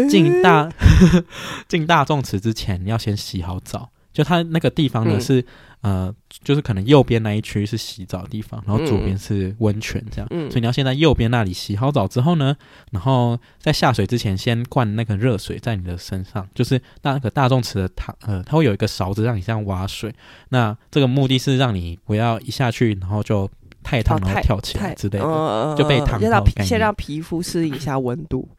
[0.10, 0.72] 进大
[1.68, 3.90] 进大众池之前，你要先洗好澡。
[4.14, 5.46] 就它那个地方呢是。
[5.86, 6.12] 呃，
[6.44, 12.58] 就是可能右边那一区是洗澡的地方，然后左边是温泉，这样，嗯、所以你要先在右边那里洗好澡之后呢，
[12.90, 20.12] 然后在下水之前先灌那个热水在你的身上，就是那个大众池的汤，呃，它会有一个勺子让你这样挖水，
[20.50, 23.48] 那这个目的是让你不要一下去然后就
[23.84, 26.44] 太烫然后跳起来之类的，呃、就被烫到。
[26.64, 28.50] 先让皮肤适应一下温度。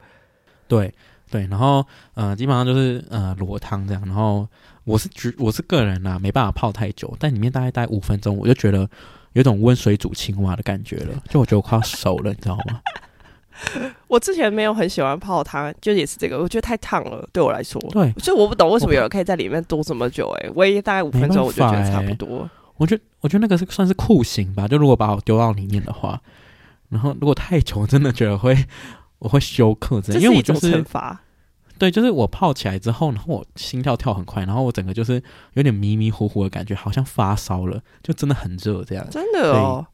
[0.69, 0.95] 对
[1.29, 1.85] 对，然后
[2.15, 4.47] 呃，基本上就是呃裸汤这样，然后。
[4.87, 8.89] 我是觉我是个人呐、啊，没办法泡太久，但里面大概待五分钟，我就觉得
[9.33, 12.81] 有种温水煮青蛙的感觉了， 就我觉得我快要熟了，你知道吗？
[14.07, 17.81] 我之前没有很喜欢泡汤，就也是这个，我觉得太烫了，对我来说。
[17.91, 22.49] 对，所以我不懂为什么有人可以在里面多这么久、欸，哎，我也大概五分钟我就觉得差不多。
[22.77, 26.21] 我觉得我觉得那个是算是酷刑吧，就如果把我丢到里面的话，
[26.91, 28.55] 然后如果太久，我真的觉得会
[29.19, 31.21] 我会休克，这样，因为我就是惩罚。
[31.79, 35.23] 对，就是我泡起来之后，然后我心跳跳很快，然后我整个就是
[35.55, 39.07] 有点迷迷糊糊的感觉，好像发烧了，就真的很热这样。
[39.11, 39.87] 真的哦，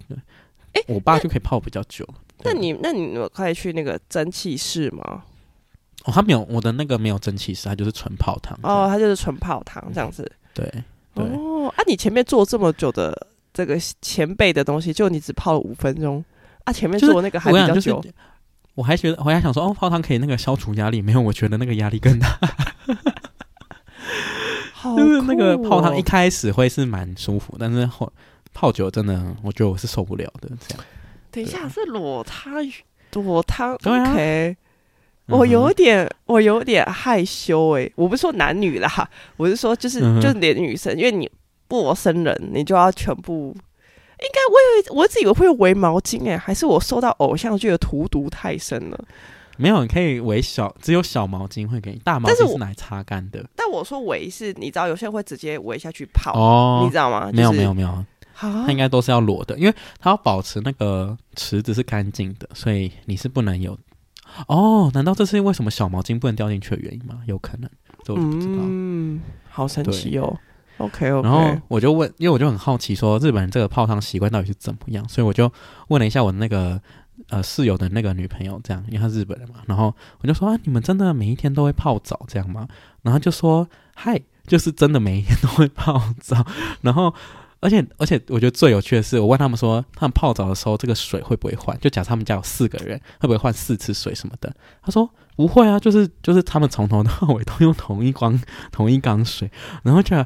[0.73, 2.07] 哎，我爸就可以泡比较久。
[2.45, 5.23] 那你那你可以去那个蒸汽室吗？
[6.05, 8.59] 哦，他没有，我的那个没有蒸汽室，它就是纯泡汤。
[8.63, 10.31] 哦，它就是纯泡汤这样子。
[10.53, 10.65] 对
[11.15, 11.25] 对。
[11.25, 16.25] 哦，啊，你前面做这么久的这个前辈的东西，就你只泡了五分钟
[16.65, 16.73] 啊？
[16.73, 18.05] 前面做那个还比较久。
[18.75, 22.39] 我还觉得，我还想说，哦，泡汤可以那个消除压力，没有，我觉得那个压力更大。
[24.73, 28.13] 好，就是那个泡汤一开始会是蛮舒服，但是后
[28.55, 30.49] 泡久真的，我觉得我是受不了的。
[30.67, 30.85] 这样，
[31.31, 32.55] 等一下是裸汤，
[33.13, 34.57] 裸汤，OK。
[35.27, 41.31] 我有点，我有点害羞诶、欸，我不是说男女啦，我是说就是就是连女生，因为你
[41.69, 43.57] 陌生人，你就要全部。
[44.23, 49.05] 应该我以为我自己以为会围毛巾哎、欸，还是我受到偶像剧的荼毒太深了？
[49.59, 53.45] 没有，你可以围小，只有小毛巾会给你，大毛巾是拿来擦干的。
[53.55, 57.31] 但我说围是，你知道有些人会直接围下去泡，哦，你知道吗？
[57.33, 58.05] 没有没有没有，
[58.35, 63.79] 它应该都是要裸的，因为它要保持那个池子是干净的，所以你是不能有。
[64.47, 67.21] 哦，难道这是为什么小毛巾不能掉进去的原因吗？
[67.27, 67.71] 有可能，
[68.03, 68.63] 这我就不知道。
[68.63, 70.35] 嗯，好神奇哦。
[70.83, 71.29] OK OK。
[71.29, 75.51] 然后我就问，因为我就很好奇，说日本人这个泡汤习惯到底是怎么样，所以我就
[75.89, 76.81] 问了一下我那个
[77.29, 79.57] 呃室友的那个女朋友，这样，因为她日本人嘛。
[79.67, 82.69] 然后我就说啊，你们真的每一天都会泡澡这样吗？
[83.03, 86.47] 然后就说嗨，就是真的每一天都会泡澡。
[86.83, 87.15] 然后。
[87.65, 91.79] 而且而且，我觉得最有趣的是，我问他们说，他们泡澡的时候，这个水会不会换？
[91.79, 94.53] 就假设他们家有四个人，会不会换四次水什么的？
[94.83, 98.37] 他说不会啊，就是就是他们从头到尾都用同一缸
[98.73, 99.49] 同一缸水，
[99.85, 100.17] 然后就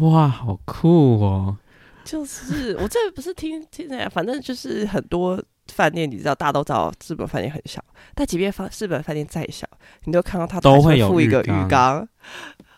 [0.00, 1.56] 哇，好酷哦！
[2.04, 7.82] 就是我这不是听听这样，反正就是很多饭店，你知道，大家都知道日本饭店很小，
[8.14, 9.66] 但即便饭日本饭店再小，
[10.04, 12.08] 你都看到它都会有一个浴缸。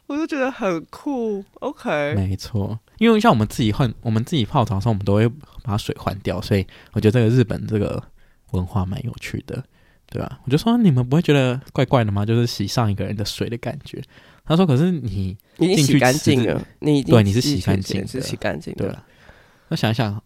[0.06, 5.26] 我就觉得很酷，OK，没错，因为像我们自己换，我们自己泡澡的时候，我们都会
[5.62, 8.02] 把水换掉，所以我觉得这个日本这个
[8.50, 9.64] 文化蛮有趣的，
[10.10, 10.40] 对吧？
[10.44, 12.26] 我就说你们不会觉得怪怪的吗？
[12.26, 14.02] 就是洗上一个人的水的感觉。
[14.44, 19.02] 他说：“可是你你洗干净了，你对你是洗干净的，是洗干净的。”
[19.68, 20.22] 那想一想，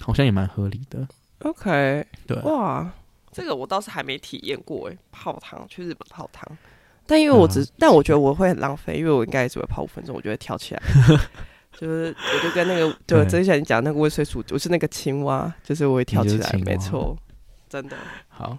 [0.00, 1.08] 好像也蛮合理的
[1.40, 2.90] ，OK，对，哇，
[3.32, 6.46] 这个我倒是还没体验过诶，泡汤去日本泡汤。
[7.06, 10.82] 但因为我只，嗯、但我觉得我会很浪费，因为我应该只会泡五分钟，我就会跳起来，
[11.72, 17.16] 就是我就跟那个，就之前你讲那个温水煮，我是那个青蛙，就是我会跳起来，没错，
[17.66, 17.96] 真的。
[18.28, 18.58] 好，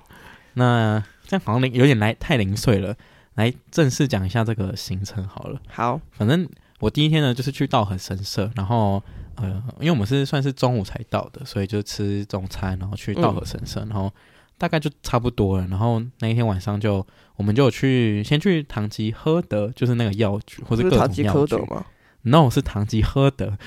[0.55, 2.95] 那这样好像有点来太零碎了，
[3.39, 5.59] 来正式讲一下这个行程好了。
[5.67, 6.47] 好，反正
[6.79, 9.01] 我第一天呢就是去稻荷神社，然后
[9.35, 14.11] 呃，因为我们是算是中午才到的，所以就吃中餐，然后去稻荷神社，嗯、然后。
[14.59, 21.85] 大概就差不多了，然后那一天晚上就我们就去先去唐吉诃德，就是那个药局或者各种药局吗
[22.23, 23.57] ？No，是唐吉诃德。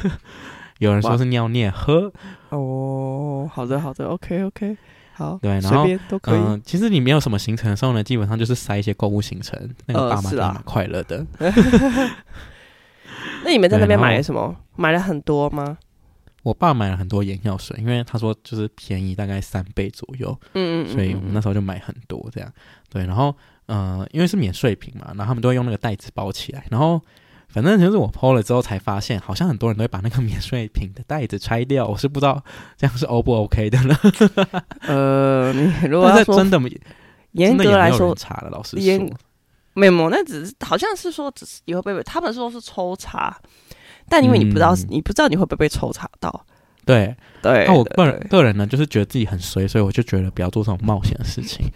[0.76, 2.12] 有人说是尿念喝
[2.50, 4.76] 哦，好的好的，OK OK，
[5.16, 11.24] 好，对，然后嗯、呃，其实你没有什么行程的时候呢，基本上就是塞一些购物行程，那个爸妈都蛮快乐的。
[11.38, 12.24] 呃啊、
[13.42, 14.54] 那你们在那边买了什么？
[14.76, 15.78] 买了很多吗？
[16.42, 22.52] 我爸买了很多眼药水，因为他说就是便宜大概三倍左右，嗯，嗯嗯，所以我们那时候就买很多这样，
[22.90, 27.00] 对，然后呃，因为是免税品嘛，然后他们都会用那个袋子包起来，然后
[27.56, 32.44] 反正就是我 PO 了之后才发现，好像很多人都会把那个免税品的袋子拆掉，我是不知道
[32.76, 33.98] 这样是 O 不 OK 的呢？
[34.82, 36.60] 呃，你如果要说真的，
[37.32, 39.10] 严格来说，查了，老师说
[39.72, 43.34] 没有，那只是好像是说只是以后被他们说是抽查。
[44.06, 46.44] 但因为你不知道，嗯、你不知道你会不会被抽查到，
[46.84, 47.64] 对对。
[47.66, 51.66] 那我个人个人呢，就是觉得自己很衰，所以我就觉得不要做这种冒险的事情。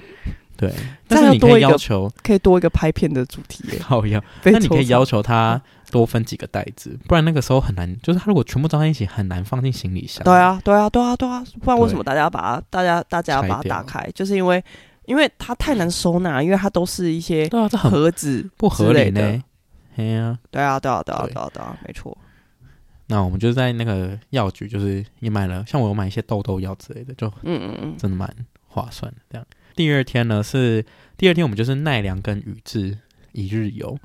[0.60, 0.70] 对，
[1.08, 4.22] 但是你可以要求可以多一个拍片的主题， 好呀。
[4.44, 5.58] 那你可以要求他
[5.90, 7.96] 多分几个袋子，不然那个时候很难。
[8.02, 10.22] 就是他如果全部装在一起，很难放进行李箱。
[10.22, 11.42] 对啊，对啊，对啊，对啊。
[11.62, 14.06] 不然为什么大家要把它，大家大家要把它打开？
[14.14, 14.62] 就是因为
[15.06, 19.42] 因为它太难收纳，因为它都是一些盒子不合理呢。
[19.96, 22.16] 对啊，对啊，对啊，对啊，对啊，对啊，没错。
[23.06, 28.32] 那我们就在那个药局，就是也买了，像我有买一些痘痘药之类的，就嗯嗯嗯，真的蛮
[28.70, 29.18] 划算的。
[29.28, 30.82] 这样，第二天呢是
[31.18, 32.96] 第二天，我们就是奈良跟宇治
[33.32, 33.98] 一日游，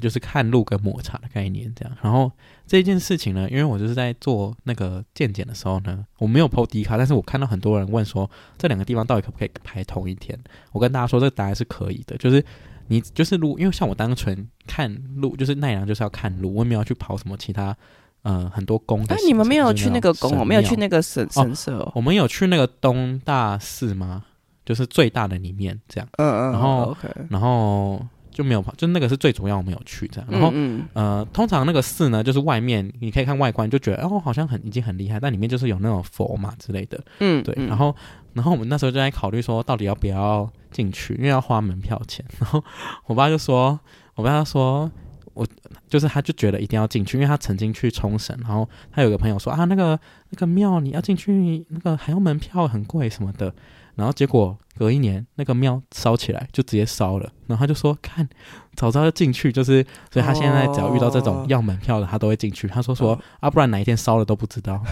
[0.00, 1.96] 就是看路跟抹茶的概念这样。
[2.02, 2.30] 然后
[2.66, 10.38] 这件事情呢，因为我就是在做那个健检的时候呢，我没有 po D 卡，但是我看到很多人问说这两个地方到底可不可以排同一天？
[10.72, 12.44] 我跟大家说，这个答案是可以的，就是。
[12.92, 17.76] 你就是路，因为像我单纯看路，就是奈良就是要看路，我也没有去跑什么其他，
[18.22, 19.04] 呃，很多宫。
[19.08, 21.90] 哎，你们没有去那个宫，我没有去那个神神社。
[21.94, 24.24] 我们有去那个东大寺吗？
[24.64, 26.08] 就是最大的里面这样。
[26.18, 26.52] 嗯嗯。
[26.52, 27.08] 然后，OK。
[27.30, 30.28] 然后就没有跑，就那个是最主要我没有去这样。
[30.30, 37.02] 然后，嗯呃，通常那个寺呢，就是外面你可以看外观，就觉得哦，好像很已经很厉害，但里面就是有那种佛嘛之类的。
[37.20, 37.54] 嗯，对。
[37.66, 37.96] 然后，
[38.34, 42.24] 然后我们那时候就在考虑说，到底要不要进去，因为要花门票钱。
[42.38, 42.62] 然后
[43.06, 43.80] 我爸就说，
[44.14, 44.90] 我爸他说。
[45.34, 45.46] 我
[45.88, 49.98] 就是，他就觉得一定要进去，因为他曾经去冲绳，然后他有个朋友说啊，那个
[50.30, 53.54] 那个庙你要进去，那个还要门票很贵什么的，
[53.94, 58.28] 然后结果隔一年那个庙烧起来就直接烧了，然后他就说看
[58.74, 62.66] 早知道就进去，就是所以他现在只要遇到这种要门票的，他都会进去。
[62.66, 64.82] 他说说啊，不然哪一天烧了都不知道。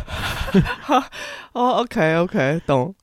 [1.53, 2.95] 哦，OK OK，懂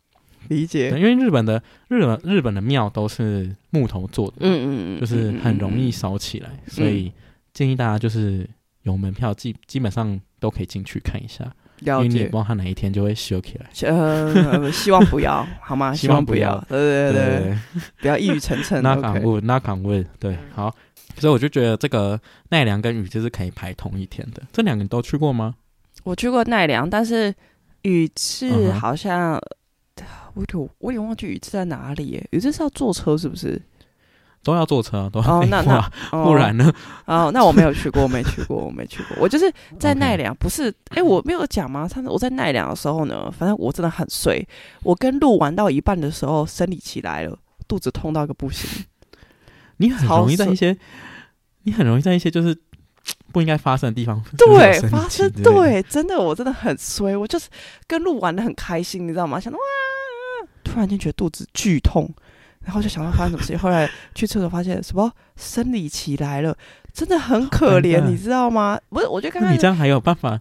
[0.48, 0.90] 理解。
[0.98, 7.12] 因为日本的日本日本的庙都是木头做的，嗯嗯嗯，就是很容易烧起来，所以。
[7.56, 8.48] 建议大家就是
[8.84, 13.70] 有门票，基基本上都可以进去看一下，因为你也不知道他哪一天就会修起来。
[13.90, 15.94] 呃，希望不要，好吗？
[15.96, 16.60] 希望不要。
[16.70, 17.58] 对对对，对
[18.02, 18.82] 不要一语成谶。
[18.84, 20.76] 那港问，那港问，对，好。
[21.18, 24.44] 所以我就觉得这个奈良跟宇治是可以排同一天的。
[24.52, 25.56] 这两个你都去过吗？
[26.04, 27.34] 我去过奈良，但是
[27.84, 29.42] 宇治好像，
[30.34, 32.28] 我有我有点忘记宇治在哪里耶？
[32.32, 33.62] 宇治是要坐车是不是？
[34.46, 35.82] 都要坐车，都要哦，那那
[36.12, 36.72] 不然呢？
[37.06, 39.18] 哦，那我没有去过，我没去过，我没去过。
[39.20, 40.72] 我就是在奈良， 不是？
[40.90, 41.90] 哎，我没有讲吗？
[41.92, 44.48] 他我在奈良的时候呢，反正我真的很衰。
[44.84, 47.36] 我跟鹿玩到一半的时候，生理期来了，
[47.68, 48.86] 肚子痛到一个不行。
[49.78, 50.78] 你很容易在一些，
[51.64, 52.56] 你很容易在一些就是
[53.34, 57.18] 不应该发生的地方，对，发生，对，真的，我真的很衰。
[57.18, 57.50] 我就是
[57.88, 59.40] 跟鹿玩的很开心，你知道吗？
[59.40, 62.08] 想到哇，突然间觉得肚子剧痛。
[62.66, 66.56] 然后就想到发生什么事情，后来去厕所发现什么生理期来了，
[66.92, 68.78] 真的很可怜，你知道吗？
[68.90, 70.40] 不是，我觉得刚刚你这样还有办法？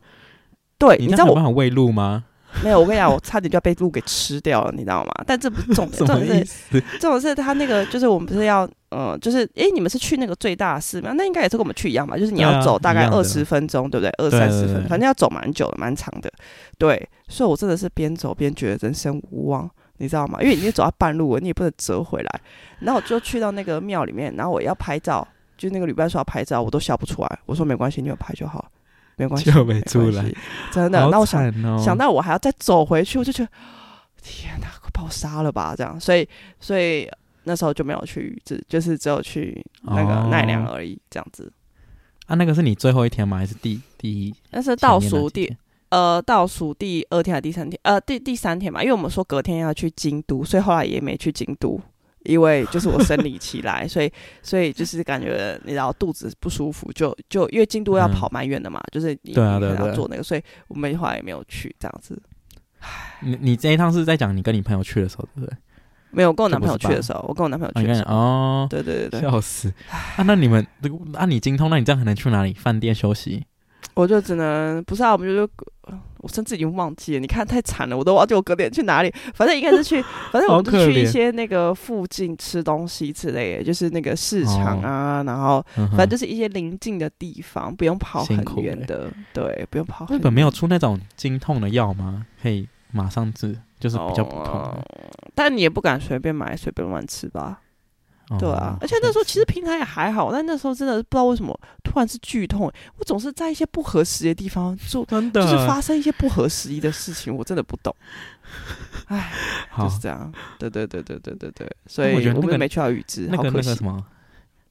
[0.78, 2.24] 对，你知道我办法喂鹿吗？
[2.62, 5.12] 没有，我跟你讲，我差点就要被鹿给吃掉了，你知道吗？
[5.26, 12.16] 但这不是重点， 重点是重点是他那个就是我们不是要嗯，就是诶，你们是去那个最大的寺庙，那应该也是跟我们去一样吧？
[12.16, 14.10] 就是你要走大概二十分钟，对不对？
[14.18, 16.32] 二三十分，反正要走蛮久的，蛮长的。
[16.78, 19.68] 对，所以我真的是边走边觉得人生无望。
[19.98, 20.38] 你知道吗？
[20.42, 22.40] 因为已经走到半路了，你也不能折回来。
[22.80, 25.26] 然后我就去到那个庙里面，然后我要拍照，
[25.56, 27.38] 就那个旅伴说要拍照，我都笑不出来。
[27.46, 28.70] 我说没关系，你有拍就好，
[29.16, 30.24] 没关系，就没出来，
[30.72, 31.06] 真的。
[31.08, 33.50] 那、哦、我想想到我还要再走回去，我就觉得
[34.20, 35.74] 天哪，快把我杀了吧！
[35.76, 36.28] 这样，所以
[36.58, 37.08] 所以
[37.44, 41.52] 那时候就没有去，只就是只有去那个奈良而已，这样子。
[42.26, 43.36] 啊，那个是你最后一天吗？
[43.38, 44.34] 还是第第一？
[44.50, 45.56] 那是倒数第。
[45.90, 47.78] 呃，倒数第二天还是第三天？
[47.82, 51.80] 呃，第第三天嘛，因为我们说隔天要去京都，所以后来也没去京都，
[52.24, 59.60] 因为就是我生理期来，所以所以就是感觉你知道肚子不舒服，就就因为京都要跑蛮远的嘛，嗯、就是你要
[59.94, 62.20] 做那个，所以我们后来也没有去这样子。
[63.20, 65.56] 你你这一趟是在讲你跟你朋友去的时候，对不对？
[66.10, 68.14] 没有，我跟我男朋友去的时候，我跟我男朋友去的时候。
[68.14, 69.72] 哦，对对对对，笑死！
[70.16, 72.52] 啊，那你们那、啊、你精通，那你这样还能去哪里？
[72.52, 73.44] 饭店休息？
[73.94, 75.48] 我就只能不是啊，我们就
[76.24, 77.20] 我甚至已经忘记了。
[77.20, 79.12] 你看太惨了，我都忘记我隔天去哪里。
[79.34, 89.10] 反正应该是去，反正我们就去一些那个附近吃东西之类的，就是那个市场啊，哦、然后反正就是一些邻近的地方，不用跑很远的。
[89.34, 90.06] 对，不用跑。
[90.08, 92.24] 日本没有出那种经痛的药吗？
[92.42, 94.82] 可以马上治，就是比较不痛、哦。
[95.34, 97.60] 但你也不敢随便买，随便乱吃吧。
[98.38, 107.94] 对啊，而且那时候其实平常也还好，但那时候真的不知道为什么突然是剧痛，我总是在一些不合时宜的地方做，真的就是发生一些不合时宜的事情，我真的不懂。
[109.08, 109.30] 哎，
[109.76, 110.32] 就是这样。
[110.58, 114.02] 对对对对对对对，所以我觉得我们没去到宇治，那个那个什么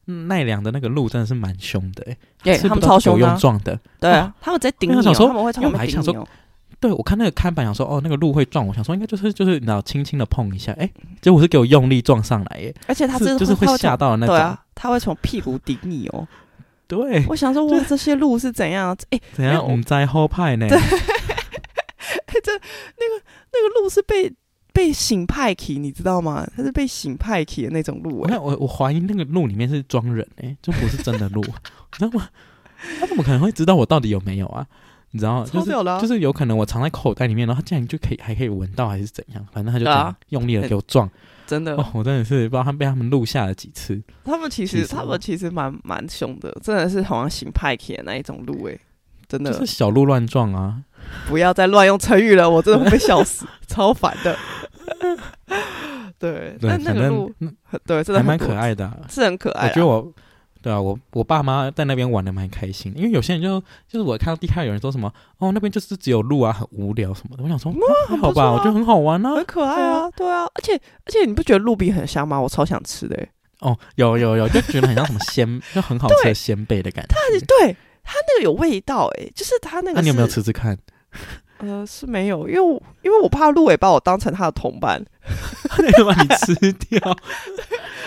[0.06, 6.18] 奈良的那个路真的是蛮凶的，哎，他们超凶的，壮的，对啊，他们直接顶你，他们会从后面顶你。
[6.84, 10.90] 对，我看那个看板，想说哦，那个鹿会撞我，想说应该就是就是，你知道，轻轻的碰一下，哎，
[11.22, 16.28] 结果是给我用力撞上来耶，而且他是就是会吓到的那种，对啊，他会从屁股顶你哦。
[16.86, 18.94] 对，我想说哇，这些鹿是怎样？
[19.12, 19.64] 哎，怎样？
[19.64, 20.68] 我们在后派呢？
[20.68, 24.30] 对， 哎，这那个那个鹿是被
[24.74, 26.46] 被醒派起，你知道吗？
[26.54, 28.20] 它是被醒派起的那种鹿。
[28.20, 31.42] 我我我怀疑那个鹿里面是装人，哎，就不是真的鹿，
[31.96, 32.28] 你知道吗？
[33.00, 34.68] 他怎么可能会知道我到底有没有啊？
[35.16, 35.72] 你知道，就是
[36.02, 39.46] 就是有可能我藏在口袋里面，然后他竟然就可以还可以闻到，还是怎样？
[39.52, 41.08] 反正他就用力的给我撞，
[41.46, 44.02] 真的，我真的是不知道他被他们录下了几次。
[44.24, 48.80] 他们其实他们其实蛮蛮凶的，真的是好像行派克的那一种路诶，
[49.28, 50.82] 真的就是小鹿乱撞啊！
[51.28, 54.36] 不要再乱用成语了，我真的会被笑死， 超烦的。
[56.18, 57.32] 对，但那个鹿
[57.86, 59.68] 对真的还蛮可爱的，是很可爱。
[59.68, 60.12] 我觉得我。
[60.64, 67.44] 对啊，我我爸妈在那边玩的蛮开心，因为有些人就就是我看到地下有人说什么哦，那边就是只有路啊，很无聊什么的。
[67.44, 67.72] 我想说，
[68.08, 72.40] 还好吧，我觉得很好玩啊，很可爱啊，对啊，而且而且你不觉得路边很香吗？
[72.40, 73.28] 我超想吃的。
[73.60, 77.14] 哦，有有有，就觉得很像什么鲜， 就很好吃的鲜贝的感觉。
[77.14, 79.94] 它对它那个有味道哎，就是它那个。
[79.96, 80.78] 那你有没有吃吃看？
[81.66, 85.04] 呃，是没有，因为我因为我怕鹿尾把我当成他的同伴，
[86.06, 87.00] 把你吃掉。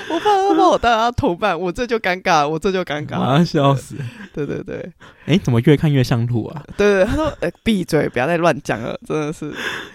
[0.09, 3.96] 我怕他把我当他同伴，我这就尴尬，我这就尴尬， 笑死。
[4.32, 4.76] 对对对，
[5.24, 6.62] 哎、欸，怎么越看越像鹿啊？
[6.76, 9.50] 对对，他说：“哎、欸，闭嘴，不要再乱讲了。”真的是，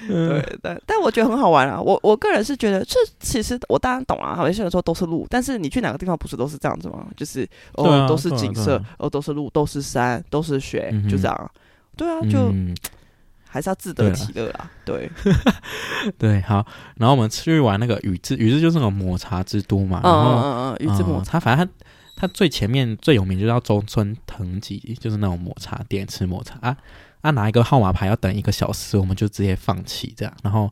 [0.07, 1.79] 对，但但我觉得很好玩啊。
[1.79, 4.35] 我我个人是觉得，这其实我当然懂啊。
[4.41, 7.05] 有些人说都是鹿，但是你去哪个地方不是都是这样子吗？
[7.15, 11.51] 就是哦，啊、都是景色，啊啊、哦，都是鹿，都是山，都是雪，嗯、就这样。
[11.95, 12.49] 对啊，就。
[12.51, 12.75] 嗯
[13.53, 14.71] 还是要自得其乐啊！
[14.85, 15.11] 对，
[16.17, 16.65] 对，好。
[16.95, 19.99] 然后我们去玩那个宇治，宇治就是那种抹茶之都嘛。
[20.01, 21.73] 然后，嗯嗯嗯，宇治抹茶，反正它
[22.15, 26.77] 它最前面最有名就叫中村藤吉，就是那种抹茶店吃抹茶啊
[27.19, 30.33] 啊，拿一个号码牌要等一个小时，我们就直接放弃这样。
[30.41, 30.71] 然后，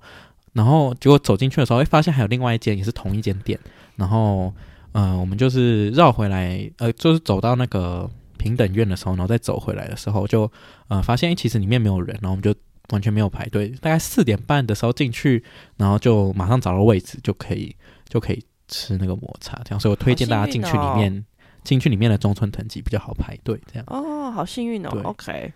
[0.53, 3.59] 然后结果走进去的时候，会发现还有另外一间也是同一间店。
[3.97, 4.53] 然后，
[4.93, 10.49] 嗯、呃，我们就是绕回来，呃，就是走到那个平等院的时候，然后再走回来的时候，就
[10.88, 12.55] 呃发现其实里面没有人，然后我们就。
[12.89, 15.43] 完全没有排队，大概四点半的时候进去，
[15.77, 17.75] 然后就马上找到位置，就可以
[18.07, 19.79] 就可以吃那个抹茶，这样。
[19.79, 21.25] 所以我推荐大家进去里面，
[21.63, 23.83] 进、哦、去里面的中村藤吉比较好排队，这样。
[23.87, 24.89] 哦，好幸运哦。
[24.91, 25.53] 对 OK，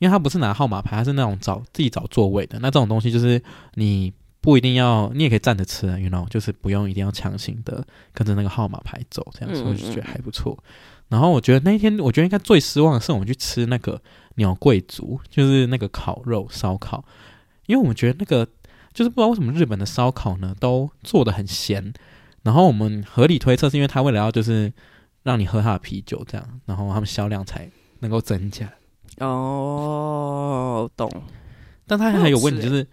[0.00, 2.58] 因为他不是拿号码牌，他是那种找自己找座位的。
[2.58, 3.40] 那这种东西就是
[3.74, 9.54] 你不一定要，你也可以站着吃啊，you know，就是不用一定要强行的跟着那个号码牌走，这样。
[9.54, 10.52] 所以我就觉得还不错。
[10.52, 14.00] 嗯嗯然后我觉得那一天，我觉得应该最失望的是我们去吃那个
[14.36, 17.04] 鸟贵族，就是那个烤肉烧烤，
[17.66, 18.46] 因为我们觉得那个
[18.92, 21.92] 就是不知道为什么日本的烧烤呢都做的很咸，
[22.42, 24.72] 然后我们合理推测是因为他为了要就是
[25.22, 27.70] 让你喝他的啤酒这样，然后他们销量才
[28.00, 28.70] 能够增加。
[29.18, 31.10] 哦，懂。
[31.86, 32.86] 但他还有问题就是，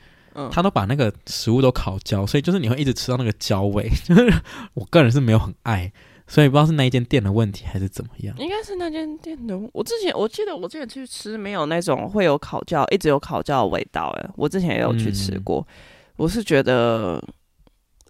[0.51, 4.33] 他都把那个食物都烤焦，所以就是你会一直吃到那个焦味，就是
[4.73, 5.91] 我个人是没有很爱。
[6.30, 9.59] 所以不知道是那一间店的问题还是怎么样，应该是那间店的。
[9.73, 14.15] 我之前我记得我之前去吃没有那种会有烤焦，一直有烤焦的味道。
[14.19, 15.73] 哎，我之前也有去吃过，嗯、
[16.17, 17.19] 我是觉得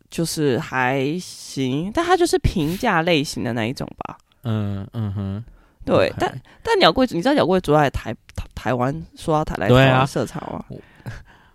[0.09, 4.17] 就是还行，但它就是平价类型的那一种吧。
[4.43, 5.43] 嗯嗯哼，
[5.85, 8.13] 对但但鸟贵族，你知道鸟贵族在台
[8.53, 10.65] 台湾说要台来台湾设厂吗？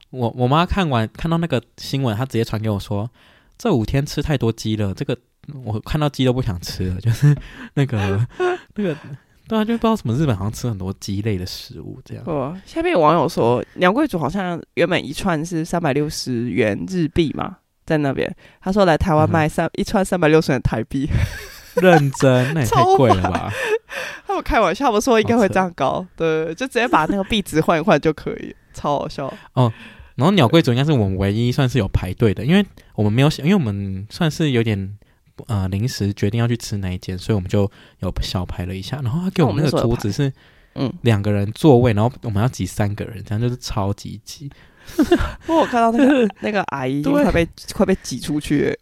[0.09, 3.11] 我我妈看完看到那个新闻，她直接传给我说，
[3.59, 5.15] 这五天吃太多鸡了，这个。
[5.65, 7.35] 我看到鸡都不想吃了， 就是
[7.75, 8.27] 那个
[8.75, 8.97] 那个，
[9.47, 12.25] 对啊，就不知道什么日本好像吃很多鸡类的食物这样。
[12.27, 21.09] 哦，下面有网友说，鸟贵族好像原本一串是三百六十元日币嘛，在那边他说来台湾卖三、嗯、一串三百六十元台币，
[21.77, 23.53] 认真那也 太贵了吧？
[24.27, 29.71] 他们开玩笑，我说应该会这样高，对，就直接把那个币值换一换就可以，超好笑哦。
[30.15, 32.65] 然后鸟贵族应该是我们唯一算是有排队的，因为
[32.95, 34.97] 我们没有想，因为我们算是有点。
[35.47, 37.71] 呃，临时决定要去吃哪一间，所以我们就
[38.01, 39.01] 有小排了一下。
[39.03, 40.33] 然后他给我们那个桌子是，
[40.75, 44.51] 嗯，两个人座位，然后我们要挤三个人，这样就是超级挤。
[45.47, 48.79] 不过我看到那个 那个阿姨快被快被挤出去，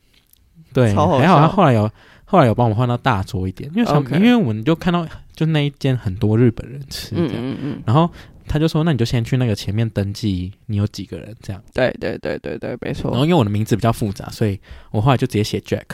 [0.73, 1.91] 对，还好他后来有
[2.25, 8.11] 后来有帮我们换到大桌一点，因为因为我们就看到就那一间很多日本人吃，这样，嗯嗯，然后
[8.49, 11.63] 他就说，那你就先去那个前面登记，你有几个人这样？
[11.73, 13.11] 对对对对对，没错。
[13.11, 14.59] 然后因为我的名字比较复杂，所以
[14.91, 15.85] 我后来就直接写 Jack。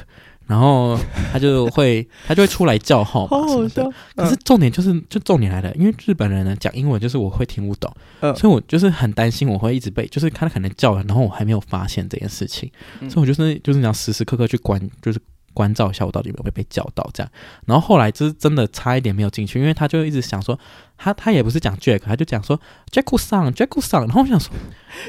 [0.49, 0.99] 然后
[1.31, 3.89] 他就会，他就会出来叫号码 什么的。
[4.17, 12.69] 可是重点就是，就重点来了，因为日本人呢讲英文，就是我会听不懂，嗯、所以我就是很担心我会一直被，就是他可能叫了，然后我还没有发现这件事情，
[13.01, 15.21] 嗯、所以我就是就是你要时时刻刻去关，就是。
[15.59, 17.33] 关照一下我到底有没有被叫到这样，
[17.67, 20.57] 然后后来就是真的差一点没有进去，因为他就一直想说
[20.97, 22.61] 他他也不是讲 Jack，他就讲说
[22.93, 24.53] Jacku 桑 Jacku 桑，然后我想说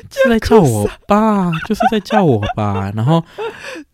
[0.10, 3.24] 是在叫我吧，就是在叫我吧，然后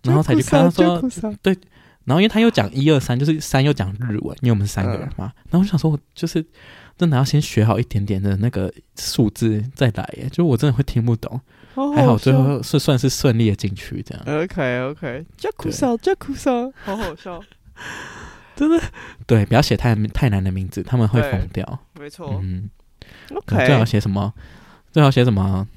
[0.04, 1.02] 然后才去看他说
[1.42, 1.58] 对，
[2.06, 6.46] 然后因为他又讲一二三，就是三又讲日文，因为我们是三个人嘛，然后我想说我就是
[6.98, 11.40] 真的要先学好一点点的那个数字再来耶，就我真的会听不懂。
[11.74, 14.44] 好好还好，最后是算是顺利的进去，这样。
[14.44, 17.42] OK OK，加苦少，加苦少，好好笑，
[18.56, 18.82] 真的。
[19.28, 21.80] 对，不要写太太难的名字，他们会疯掉。
[22.00, 22.40] 没错。
[22.42, 22.70] 嗯。
[23.34, 23.66] OK。
[23.66, 24.34] 最好写什么？
[24.92, 25.68] 最好写什么？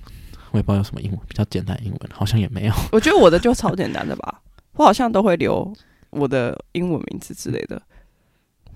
[0.53, 2.73] 我也不知道有什么英文比较简单英文，好像也没有。
[2.93, 4.41] 我觉得我的就超简单的吧，
[4.75, 5.75] 我好像都会留
[6.19, 7.81] 我的英文名字之类的。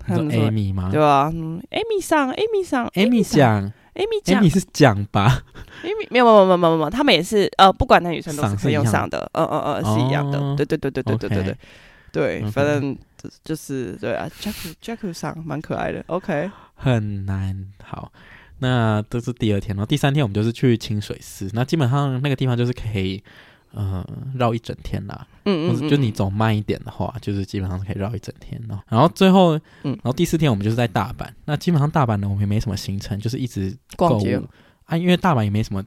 [0.07, 0.89] 你说 Amy 吗？
[0.91, 3.71] 对啊？Amy 上，Amy 上，Amy 讲。
[3.93, 5.43] Amy 讲，Amy 是讲吧
[5.83, 11.57] ？Amy 没有没有没有没有没有，他们也是呃，不管男女生都是可以用上的，嗯嗯嗯，是一样的，对对对对对对对对
[12.11, 12.97] 对，反正
[13.43, 16.03] 就是对啊，Jack Jack 上蛮可爱的。
[16.07, 17.67] OK，很难。
[17.83, 18.11] 好，
[18.57, 21.47] 那这是第二天，然后第三天我们就是去清水寺。
[21.53, 23.23] 那基本上那个地方就是可以，
[23.73, 25.27] 呃，绕一整天啦。
[25.45, 25.89] 嗯，嗯嗯。
[25.89, 28.79] 就你走慢一点的话，就是基本上可以绕一整天哦。
[28.87, 31.27] 然后最后，嗯，然后第四天我们就是在大阪。
[31.45, 34.41] 那基本上大阪呢，我们也没什么行程，就是一直逛街
[34.85, 35.83] 啊，因为大阪也没什么。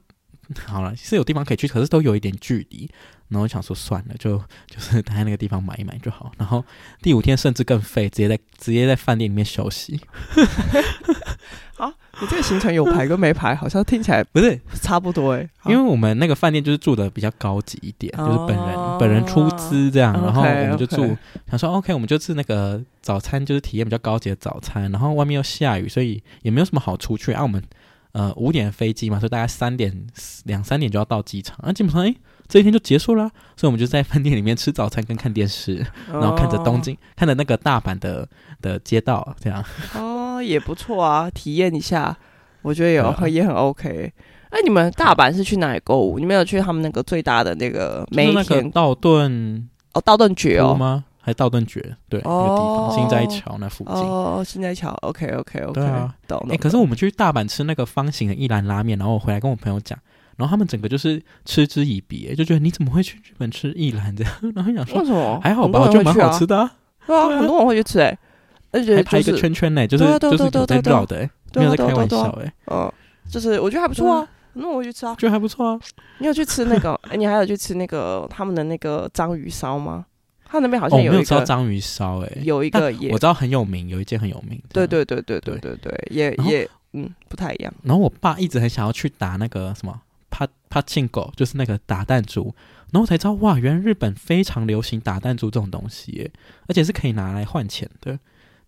[0.65, 2.89] 好了，是有地方可以去，可是都有一点距离。
[3.27, 4.37] 然后我想说算了，就
[4.67, 6.31] 就是待在那个地方买一买就好。
[6.37, 6.63] 然后
[7.01, 9.99] 第五天甚至更废，直接在直接在饭店里面休息。
[11.75, 15.49] 啊， 你这个行程有排跟没排，好像听起来不是差不多哎、欸。
[15.71, 21.17] 因为我们那个饭店就是住的比较高级一点，就是本人、哦、本人出资这样，然后我们就住，okay, okay
[21.49, 24.91] 想说 OK，我们就吃那个早餐，就是体验比较高级的早餐。
[24.91, 27.43] 然后外面又下雨，所以也没有什么好出去啊。
[27.43, 27.63] 我们。
[28.13, 30.07] 呃，五点飞机嘛，所以大概三点
[30.45, 31.55] 两三点就要到机场。
[31.61, 32.15] 那、啊、基本上，哎，
[32.47, 33.29] 这一天就结束了。
[33.55, 38.27] 所以我们就在饭店里面吃早餐跟看电视，然后看着东京，哦、看着那个大阪的
[38.61, 39.63] 的街道，这样。
[39.95, 42.15] 哦，也不错啊，体验一下，
[42.61, 44.13] 我觉得也、啊、也很 OK。
[44.49, 46.19] 哎，你们大阪是去哪里购物？
[46.19, 49.67] 你们有去他们那个最大的那个梅田道顿？
[49.93, 51.03] 哦，道顿崛哦吗？
[51.19, 53.93] 还道顿崛，对，哦、那个地方，新斋桥那附近。
[53.95, 55.73] 哦，新斋桥，OK OK OK。
[55.73, 59.99] 对啊，懂哎、欸，可是我们去大阪吃那个方形的一兰拉面，然后我回来跟我朋友讲，
[60.37, 64.33] 然后他们整个就是嗤之以鼻，就觉得你怎么会去日本吃一兰这样？
[64.55, 65.39] 然后想说，为什么？
[65.43, 66.71] 还好吧，我觉得蛮好吃的、啊。
[67.05, 68.17] 对啊，很多人会去吃哎，
[68.71, 72.53] 而且、就是、还拍一个圈圈呢，就是就是有在绕的哎，没有在开玩笑哎。
[72.67, 72.91] 嗯，
[73.29, 75.79] 就是我觉得还不错啊，很多人会去吃啊，觉得还不错啊。
[76.19, 76.93] 你有去吃那个？
[77.09, 80.05] 哎，你还有去吃那个他们的那个章鱼烧吗？
[80.49, 84.61] 他那边好像有一个，哦、没有吃到章鱼烧哎，有一个也我知道很有名，有一间很有名。
[84.69, 87.73] 对对对对对对对，也也嗯不太一样。
[87.83, 90.01] 然后我爸一直很想要去打那个什么
[90.37, 92.53] 帕帕庆狗，就是那个打弹珠。
[92.91, 96.31] 然后我才知道哇，原来日本非常流行打弹珠这种东西耶，
[96.67, 98.19] 而且是可以拿来换钱的，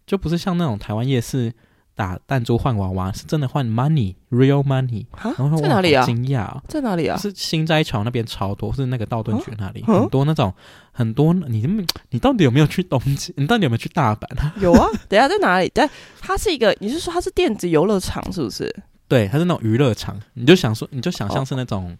[0.07, 1.53] 就不是像那种台湾夜市。
[1.95, 5.05] 打弹珠换娃娃是真的换 money，real money。
[5.11, 6.05] 蛤然后在哪里啊？
[6.05, 7.17] 惊讶、哦，在哪里啊？
[7.17, 10.53] 是新斋桥那边超多，是那个道顿堀那里、啊、很多那种
[10.93, 11.34] 很多。
[11.34, 13.36] 你你到底有没有去东京？
[13.36, 14.30] 你到底有没有去大阪？
[14.61, 15.70] 有啊，等下在哪里？
[15.76, 15.89] 但
[16.22, 18.74] 它是一个，你是说它是电子游乐场是不是？
[19.10, 20.18] 对，它是那种娱乐场。
[20.36, 21.97] 你就想说，你就想象是那种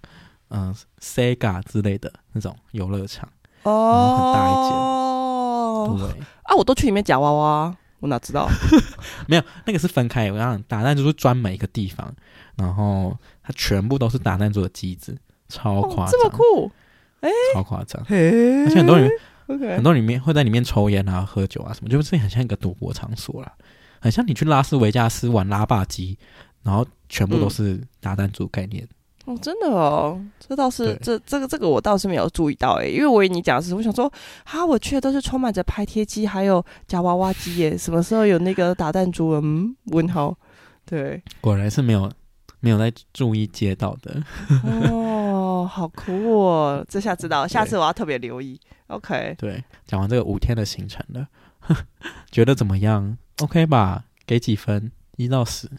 [0.49, 3.28] 嗯、Sega 之类的那种游乐场
[3.64, 5.97] 哦，很大一间哦。
[5.99, 7.76] 对啊，我都去里面夹娃娃。
[7.99, 8.47] 我哪知道？
[9.28, 10.32] 没有，那个是分开。
[10.32, 12.10] 我讲打弹珠是专门一个地方，
[12.55, 15.18] 然后它全部都是打弹珠的机子，
[15.49, 16.72] 超夸张、哦，这么酷，
[17.20, 18.01] 哎，超夸张。
[18.05, 19.12] 嘿而且很多人
[19.47, 19.76] ，Okay.
[19.76, 23.51] 很多人里面会在里面抽烟啊、喝酒啊什么，就是很像一个赌博场所啦，
[23.99, 26.18] 很像你去拉斯维加斯玩拉霸机，
[26.64, 28.84] 然后全部都是打弹珠概念。
[28.84, 28.95] 嗯
[29.26, 34.12] 哦，真的哦，这倒是对这这个这个我倒是没有注意到哎，因为我以为你讲的是，我想说，
[34.43, 39.39] 哈，我去的都是充满着拍贴机，还有夹娃娃机耶， 什么时候有那个打弹珠了？
[39.43, 40.36] 嗯，问号，
[40.84, 42.12] 对，果然是没有
[42.60, 44.24] 没有在注意街道的。
[44.64, 48.60] 哦，好酷哦，这下知道，下次我要特别留意。
[48.88, 51.28] OK，对，讲完这个五天的行程了，
[52.32, 54.05] 觉得怎么样？OK 吧？
[54.26, 54.91] 给几分？
[55.18, 55.70] 一到十。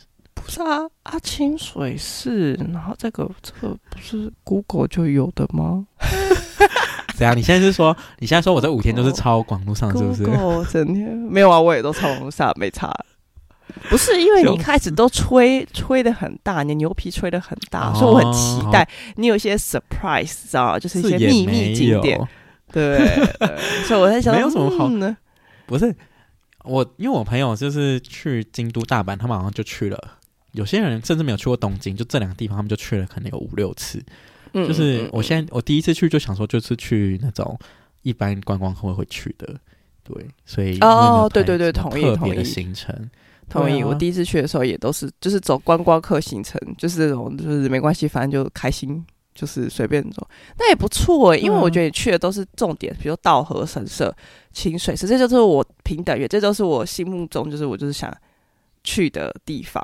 [0.45, 5.87] 不是啊，啊，清水寺，然后这个这个不是 Google 就有的吗？
[7.17, 7.37] 怎样？
[7.37, 12.93] 你现在是说，你现在说我这五天都是抄网络上是不是？Google 整天没有啊，我也都抄网络上，没差。
[13.89, 20.79] 不是因为你一开始都吹吹的很大，你牛皮吹的很大，所以我很期待你有一些 surprise，知道吗？
[20.79, 22.21] 就是一些秘密景点。
[22.73, 22.99] 对，
[23.85, 25.17] 所以我在想，没有什么好呢。
[25.67, 25.95] 不是
[26.65, 29.99] 我，因为我朋友就是去京都、大阪，他们好像就去了。
[30.53, 34.03] 有些人甚至没有去过东京，就这两个地方，他们就去了，可能有五六次。
[34.53, 37.57] 嗯，就是我现在我第一次去就想说，就是去那种
[38.03, 39.55] 一般观光客会会去的，
[40.03, 43.09] 对，所以哦，对对对，同意同意的行程，
[43.49, 43.85] 同意。
[43.85, 50.27] 我第一次去的时候也都是就是走观光客行程，就是这种就是没关系，反正就开心，就是随便走，
[50.59, 54.13] 那也不错，因为我觉得你去的都是重点，比如稻荷神社、
[54.53, 58.13] 清水寺，这就是我平等院，这都是我心目中就是我就是想
[58.83, 59.81] 去的地方。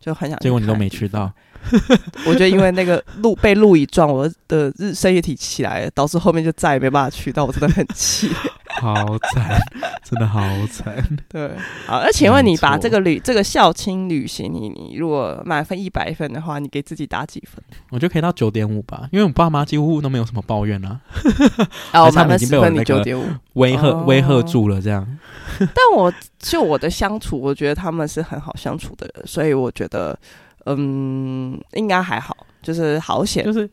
[0.00, 1.32] 就很想，结果你都没吃到。
[2.24, 8.30] 我觉得因为那个路被路一撞，我的日生液体起来了，导致后面就再也没办法去到，我真的很气。
[8.80, 9.58] 好惨，
[10.04, 10.94] 真的好惨。
[11.28, 11.50] 对，
[11.86, 17.62] 好，那请问你把这个旅这个孝亲旅行，你你如果满分一百分的话，你给自己打几分？
[17.90, 21.00] 我觉得可以到九点五吧，因为我爸妈几乎都没有什么抱怨啊。
[21.92, 23.24] 哦，满分十分，你九点五，
[23.54, 25.06] 威吓威吓住了这样。
[25.58, 30.18] 但我就我的相处，我觉得他们是很好相处的人，所以我觉得
[30.66, 33.68] 嗯，应该还好，就是好险，就是。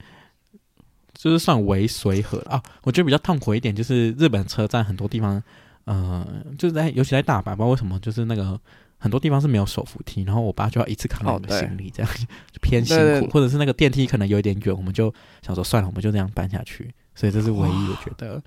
[1.26, 5.42] 就是算为随和啊，我觉得比较痛苦一点，就是日本车站很多地方，
[5.86, 6.24] 呃，
[6.56, 8.60] 就是在尤其在大阪，不知道为什么，就是那个
[9.00, 12.16] 很多地方是没有手扶梯，然后我爸就要一次扛两个行李，这样、哦、
[12.52, 15.12] 就偏辛苦，对对对，或者是那个电梯可能有一点远，我们就
[15.42, 16.94] 想说算了，我们就这样搬下去。
[17.16, 18.40] 所以这是唯一我觉得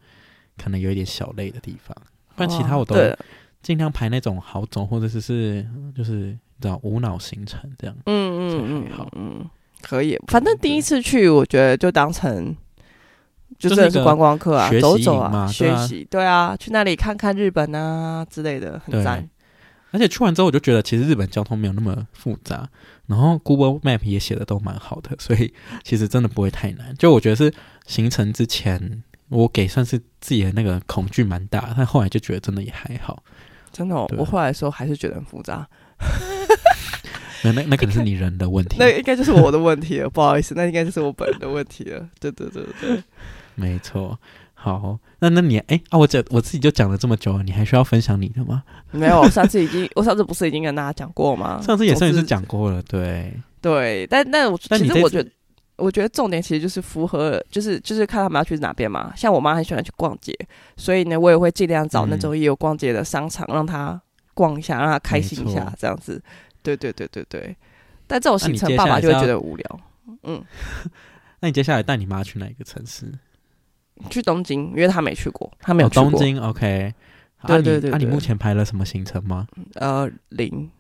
[0.56, 1.92] 可能有一点小累的地方，
[2.36, 2.94] 不然其他我都
[3.60, 5.66] 尽量排那种好走，或者是是
[5.96, 7.96] 就是你知道无脑行程这样。
[8.06, 9.44] 嗯嗯嗯，好，嗯，
[9.82, 10.16] 可以。
[10.28, 12.54] 反正第一次去，我觉得就当成。
[13.58, 19.28] 就真的是观光客啊，走走啊，学习，对啊，去那里看看日本啊之类的，很赞。
[19.90, 22.68] 而且去完之后，我就觉得其实日本交通没有那么复杂，
[23.06, 26.94] 然后 Google Map 也写的都蛮好的，所以其实真的不会太难。
[26.98, 27.50] 就我觉得是
[27.86, 33.22] 行程之前，我给算是自己的那个恐惧蛮大，但后来就觉得真的也还好。
[33.72, 35.66] 真的，哦，我后来的时候还是觉得很复杂。
[37.44, 42.08] 那那那可能是你人的问题， 那应该就是我的问题了，不好意思，那应该就是我本人的问题了。
[42.20, 43.02] 对对对对。
[43.54, 44.16] 没错，
[44.54, 48.62] 好，那那你哎、欸、啊，我讲我自己就讲了这么久了，你还需要分享你的吗？
[48.92, 51.60] 没有，我上次已经，我上次不是已经跟大家讲过吗？
[51.60, 55.30] 上次也算是讲过了，对对，但但我其实我觉得，
[55.76, 59.12] 我觉得重点其实就是符合，就是就是看他们要去哪边嘛。
[59.16, 60.32] 像我妈很喜欢去逛街，
[60.76, 64.00] 所以呢，我也会尽量找那种也有逛街的商场，让她
[64.34, 66.22] 逛一下，让她开心一下，这样子。
[66.76, 67.56] 对对对对对。
[68.06, 69.80] 但这种行程，爸爸就会觉得无聊。
[70.22, 70.42] 嗯，
[71.40, 73.12] 那你接下来带你妈去哪一个城市？
[74.10, 76.04] 去东京，因为他没去过，他没有去过。
[76.06, 76.94] 哦、东京，OK。
[77.46, 79.46] 对对对，那、啊、你目前排了什么行程吗？
[79.74, 80.70] 呃，零。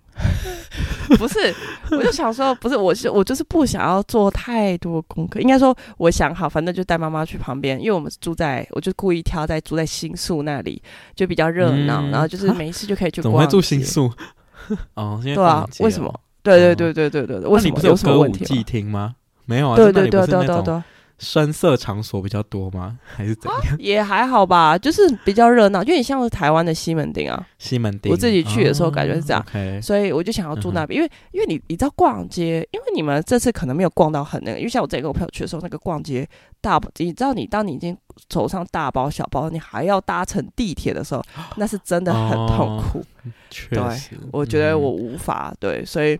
[1.16, 1.54] 不是，
[1.92, 5.38] 我就想说，不是，我是我就是不想要做太多功课。
[5.38, 10.82] 应该说，我想好，反正就带妈妈去旁边，因为我们住在，我就故意挑在住在新宿那里，
[11.14, 13.22] 就比较热闹、嗯，然后就是没事就可以去逛。
[13.22, 14.12] 怎么会住新宿？
[14.94, 16.20] 哦，对啊，为什么？
[16.42, 17.48] 对对对对对对对。
[17.48, 17.78] 为什么？
[17.82, 18.62] 有什么问题？
[18.62, 19.14] 厅吗？
[19.44, 20.82] 没有啊，对对对对对对。
[21.18, 22.98] 声色场所比较多吗？
[23.04, 23.60] 还是怎样？
[23.60, 36.28] 啊、也还好吧，就是比较热闹，因为你像是台湾的西门町啊，西门町，我自己去的时候感觉是这样，哦 okay、所以我就想要住那边、嗯，因为因为你你知道逛街，因为你们这次可能没有逛到很那个，因为像我这个我朋友去的时候，那个逛街
[36.60, 37.96] 大，你知道你当你已经
[38.28, 41.22] 走上大包小包，你还要搭乘地铁的时候，
[41.56, 43.04] 那是真的很痛苦。
[43.50, 46.16] 确、哦、实，对，我觉得我无法、嗯、对，所以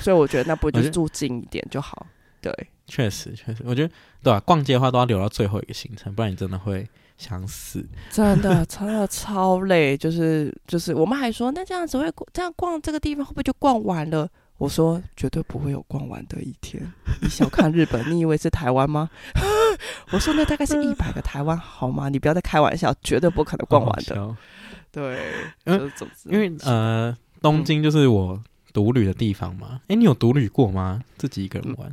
[0.00, 2.06] 所以我觉得那不就是住近一点就好，
[2.42, 2.52] 对。
[2.86, 3.88] 确实，确实，我觉得
[4.22, 4.40] 对吧、啊？
[4.40, 7.84] 逛街的话都要留到最后一个行程，不然你真的会想死。
[8.10, 9.96] 真的， 真的超累。
[9.96, 14.28] 就是就是，我们还说，那这样子会这样逛这个地方会不会就逛完了？
[14.56, 16.80] 我说绝对不会有逛完的一天。
[17.20, 19.10] 你小看日本，你以为是台湾吗？
[20.12, 22.08] 我说那大概是一百个台湾好吗？
[22.08, 24.14] 你不要再开玩笑，绝对不可能逛完的。
[24.14, 24.36] 好好
[24.92, 25.18] 对，
[25.64, 25.90] 因为
[26.26, 28.40] 因为呃，东京就是我
[28.72, 29.80] 独旅的地方嘛。
[29.88, 31.02] 哎、嗯，你有独旅过吗？
[31.18, 31.92] 自己一个人玩？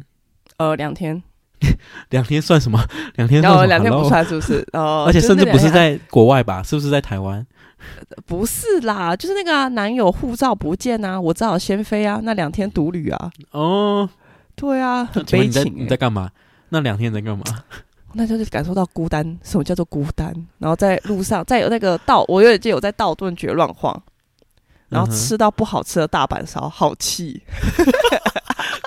[0.61, 1.21] 嗯呃，两天，
[2.11, 2.83] 两天算什么？
[3.15, 3.65] 两天算什么？
[3.67, 4.67] 两天不算，是不是？
[4.73, 6.61] 哦， 而且甚至不是在国外吧？
[6.63, 7.45] 是不是在台湾？
[8.27, 12.19] 不是啦，就是那个、啊、男友护照不见啊，我只好先飞啊。
[12.23, 14.07] 那两天独旅啊，哦，
[14.55, 15.69] 对啊，很悲情、欸。
[15.75, 16.29] 你在干嘛？
[16.69, 17.43] 那两天在干嘛？
[18.13, 19.25] 那就是感受到孤单。
[19.41, 20.31] 什么叫做孤单？
[20.59, 23.99] 然后在路上，在有那个道，我有记得有在道顿觉乱晃，
[24.91, 27.41] 然后吃到不好吃的大阪烧，好气。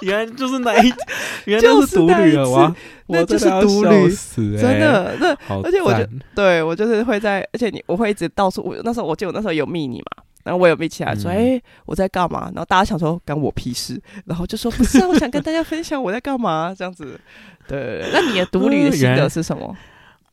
[0.02, 0.92] 原来就是那一，
[1.46, 2.74] 原来就是独旅了哇！
[3.06, 5.30] 那就是独旅，真的那，
[5.62, 8.62] 而且我就对我就是会在，而且你我会一直到处。
[8.62, 12.50] 我那时候我记得我那时候有密你嘛，然后我有密起来说，哎、嗯欸，我在干嘛？
[12.54, 17.18] 然后大家想说干我屁事，然后就说不是啊，我想跟大家分享我在干嘛这样子。
[17.66, 19.74] 对，那你的独旅的心得是什么？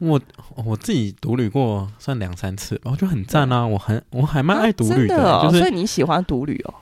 [0.02, 0.20] 我
[0.66, 3.66] 我自己独旅过算两三次，然后就很赞啊！
[3.68, 6.74] 我很我还蛮爱独旅的，啊的哦就是，所以你喜欢独旅哦。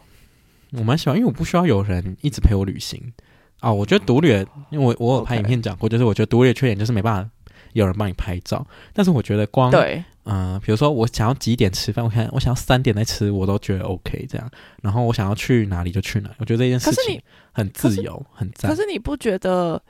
[0.72, 3.12] 我蛮喜欢，因为我不需要有人一直陪我旅行
[3.60, 3.74] 啊。
[3.74, 4.30] 我觉得独旅，
[4.70, 7.30] 因为我我有拍影片讲过，就是我觉得独旅的缺点就是没办法
[7.74, 8.66] 有人帮你拍照。
[8.94, 14.50] 但是我觉得光对，嗯、呃，比如说我想要几点吃饭，我看我想要三点再吃，我都觉得 OK 这样。
[14.82, 18.72] 然后我想要去哪里就去哪里，我觉得这件事情很自由，很赞。
[18.72, 19.82] 可是你不觉得？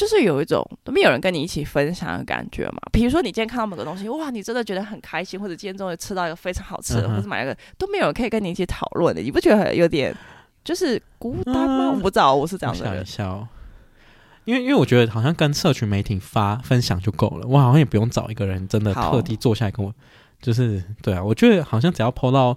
[0.00, 2.78] 就是有一种都没有人跟你一起分享的感觉嘛。
[2.90, 10.16] 比如说你今天看到某个东西，哇，你真的觉得很开心，或者今天终于吃到一个非常好吃的，嗯、或者买一个都没有人可以跟你一起讨论的，你不觉得有点
[10.64, 11.90] 就是孤单吗？
[11.90, 12.82] 嗯、我不知道，我是这样的。
[12.82, 13.46] 想一下，
[14.46, 19.92] 因为因为我觉得好像跟社群媒体发分享就够了，我好像也不用找一个人真的特地坐下来跟我，
[20.40, 22.56] 就是对啊，我觉得好像只要 po 到。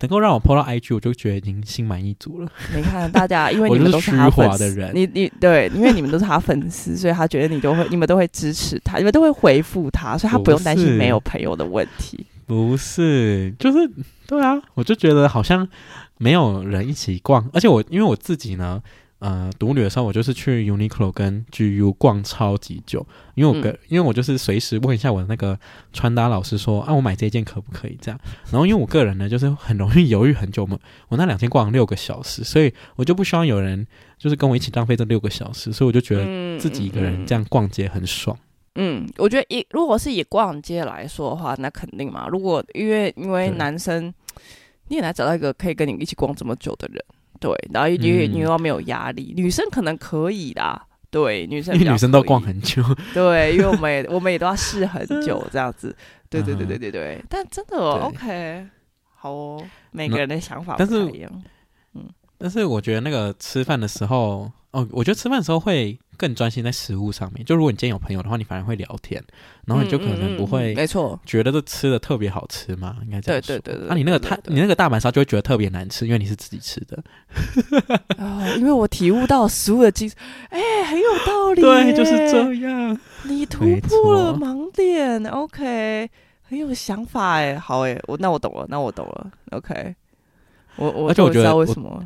[0.00, 2.50] 能够让我 po 到 IG，我就觉得已经心满意足了。
[2.74, 12.24] 你看大家，因为 你们都是他粉丝的人，你你对，因为你们都是他粉丝，所以他觉得你都会， 你们都会支持他，你们都会回复他，所以他不用担心没有朋友的问题。
[12.46, 13.90] 不是，就是
[14.26, 15.68] 对啊，我就觉得好像
[16.16, 18.80] 没有人一起逛，而且我因为我自己呢，
[19.20, 23.04] 呃，独旅的时候，我就是去 Uniqlo 跟 GU 逛超级久，
[23.34, 25.58] 因为我跟、嗯、因为我就是随时问一下我的那个
[25.92, 28.20] 穿搭老师说，啊，我买这件可不可以这样？
[28.52, 33.84] 然后因为我个人呢，就是很容易犹豫很久嘛，我那两天逛了六个小时，所以我就不希望有人
[34.18, 38.38] 就是跟我一起浪费这六个小时，所以我就觉得自己一个人这样逛街很爽。
[38.76, 42.28] 嗯，我觉得以如果是以逛街来说的话，那肯定嘛。
[42.28, 44.14] 如果因为因为男生，
[44.86, 47.04] 你也难找到一个可以跟你一起逛这么久的人。
[47.40, 50.86] 对，然后因为你又没有压力，嗯，女生可能可以啦。
[51.10, 52.82] 对，女生因为女生都逛很久。
[53.14, 55.96] 对，因为我们也我们也都要试很 久这样子。
[56.28, 57.24] 对对对对对对。
[57.30, 58.66] 但真的哦，OK，
[59.14, 61.42] 好哦，每个人的想法不太一样。
[62.38, 65.98] 嗯，但是我觉得那个吃饭的时候，哦，我觉得吃饭的时候会。
[66.18, 69.22] 更专心在食物上面，就如果你今天有朋友的话，你反而会聊天，
[69.66, 73.56] 然后你就可能不会，没错，觉得这吃的特别好吃嘛，应该这样说。
[73.56, 73.86] 对对对对。
[73.86, 77.00] 那、啊、你那个太，你那个大阪烧就会觉得特别难吃，因为你是自己吃的。
[78.56, 80.10] 因为我体悟到食物的精，
[80.50, 81.62] 哎、欸，很有道理。
[81.62, 82.98] 对，就是这样。
[83.22, 86.10] 你突破了盲点，OK，
[86.42, 89.94] 很有想法哎，好哎，我那我懂了，那我懂了，OK。
[90.74, 92.04] 我我而且我觉得为什么？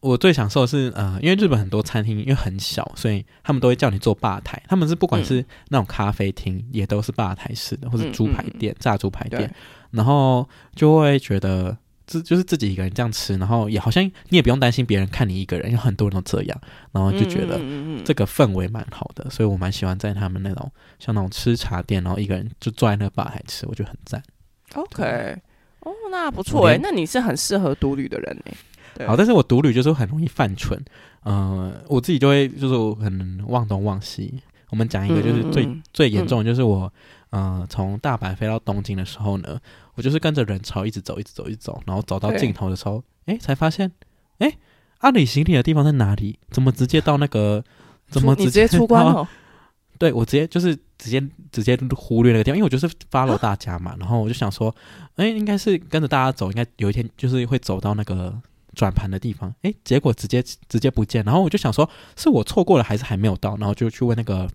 [0.00, 4.62] 我最享受的是，呃，因为日本很多餐厅因为很小，所以他们都会叫你坐吧台。
[4.68, 8.76] 他们是不管是那种咖啡厅，嗯，也都是吧台式的，或是猪排店，嗯。
[8.76, 9.52] 嗯、炸猪排店，
[9.90, 11.76] 然后就会觉得
[12.06, 16.60] 自就是自己一个人这样吃，然后也好像你也不用担心别人看你一个人，因为很多人都这样，
[16.92, 17.60] 然后就觉得
[18.04, 24.22] 这个氛围蛮好的，所以我蛮喜欢在他们那种像那种吃茶店，然后一个人就坐在那个吧台吃，我觉得很赞。
[24.74, 25.36] OK，
[25.80, 28.52] 哦，那不错哎，那你是很适合独旅的人哎。
[29.06, 30.78] 好，但是我独旅就是很容易犯蠢，
[31.24, 34.40] 嗯、呃，我自己就会就是很忘东忘西。
[34.70, 36.92] 我们讲一个就是最、嗯、最严重的，就是我，
[37.30, 39.60] 嗯、呃，从大阪飞到东京的时候呢，
[39.94, 43.92] 我就是跟着人潮一直走，一直走，一直走，然后走到尽头的时候，哎，才发现，
[44.38, 44.52] 哎，
[44.98, 46.38] 阿里行李的地方在哪里？
[46.50, 47.62] 怎么直接到那个？
[48.08, 49.14] 怎么直接，出关
[49.96, 51.22] 对，我直接就是直接
[51.52, 54.74] 直接忽略那个地方，因为我就是 follow 大家嘛，然后我就想说，
[55.14, 58.36] 哎，应该是跟着大家走，应该有一天就是会走到那个。
[58.74, 63.56] 转盘的地方，诶，结果直接直接不见，然后我就想说，是我错过了还是还没有到？
[63.56, 64.48] 然后就去问那个，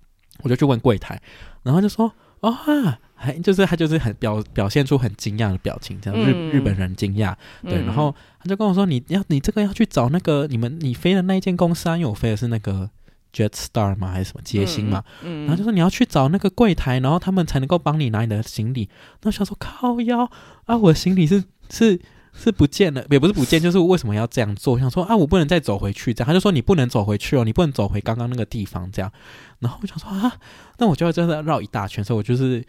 [0.43, 1.19] 我就去问柜台，
[1.63, 12.89] 然后就说，哦哈，还就是他就是很表表现出很惊讶的表情，这样日、嗯、日本人惊讶，对，然后他就跟我说，你要你这个要去找那个你们你飞的那一间公司啊，因为我飞的是那个
[13.33, 18.89] Jetstar 嘛，还是什么捷星嘛，嗯，然后就说你要去找那个柜台，然后他们才能够帮你拿你的行李。
[19.21, 20.29] 那我想说靠腰
[20.65, 21.99] 啊，我的行李是是。
[22.39, 24.79] 是不见了，也不是不见，就是为什么要这样做？
[24.79, 29.11] 想说啊，我不能再走回去，这样他就说你不能走回去哦，你不能走回刚刚那个地方，这样。
[29.59, 30.37] 然后我想说啊，
[30.77, 32.65] 那我就要真的绕一大圈，所以我就是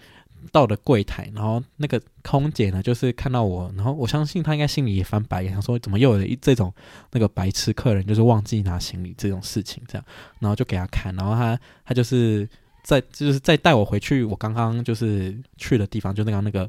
[0.50, 6.72] 到了柜台，然后那个空姐呢，就是看到我，然后我相信她应该心里也翻白眼，想说怎么又有一这种
[7.12, 10.04] 那个白痴客人，就是忘记拿行李这种事情，这样，
[10.40, 12.48] 然后就给他看，然后他他就是
[12.82, 16.68] 在就是再带我回去，我刚刚就是去的地方，就那个那个。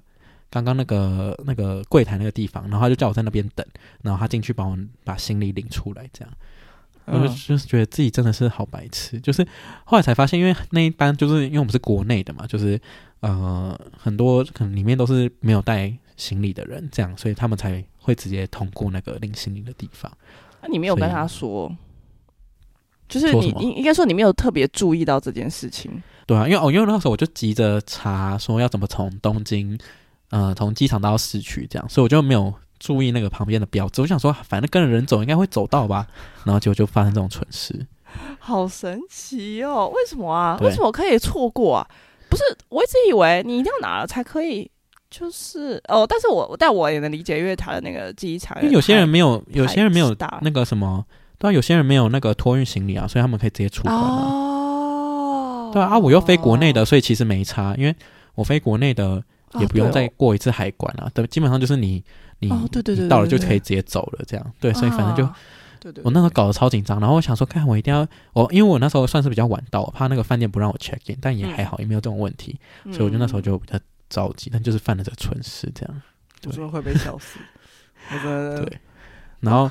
[0.52, 3.66] 刚刚那个那个柜台那个地方，然后他就叫我在那边等，
[4.04, 6.34] 然后他进去帮我把行李领出来，这样，
[7.06, 9.18] 我就就是觉得自己真的是好白痴。
[9.22, 9.48] 就是
[9.86, 12.78] 后来才发现，因为那一班就是因为我们是国内的嘛，就是
[13.22, 20.12] 呃很多可能里面都是没有带行李的人，这样，所以他们才会直接通过那个领行李的地方。
[20.62, 21.74] 那你没有跟他说，
[23.08, 29.80] 就是你应应该说你没有特别注意到这件事情，对啊，因为哦，因为那时候我就急着查说要怎么从东京。
[30.32, 34.02] 呃，从机场到市区这样，所以我就没有注意那个旁边的标志。
[34.02, 36.08] 我想说，反正跟着人走，应该会走到吧。
[36.46, 37.86] 然后结果就发生这种蠢事，
[38.40, 39.92] 好神奇哦！
[39.94, 40.58] 为什么啊？
[40.62, 41.88] 为什么可以错过啊？
[42.30, 44.72] 不是，我一直以为你一定要拿了才可以，
[45.10, 46.08] 就是哦。
[46.08, 51.06] 但是我但我也能理解，因为他的那个机场，因为有些人没有，有些人没有那个什么，
[51.38, 54.02] 对啊，有些人没有那个托运行李啊，所以他们可以直接出关啊。
[54.02, 57.94] 哦，对啊，啊，我又飞国内的，所以其实没差，因为
[58.36, 59.22] 我飞国内的。
[59.60, 62.04] 也不用再过一次海关了，对，基本上就是你
[62.40, 65.34] 你你到了就可以直接走了，这样对，所以反正就，
[65.80, 73.80] 对对，我那时候搞得超紧张，然后我想说，看我一定要我，因为我那时候算是比较晚到，我怕那个饭店不让我 check in，但也还好，也没有这种问题，所以我就那时候就比较
[74.10, 76.02] 着急，但就是犯了这个蠢事，这样，
[76.46, 77.40] 我说会被笑死，
[78.10, 78.80] 对，
[79.40, 79.70] 然后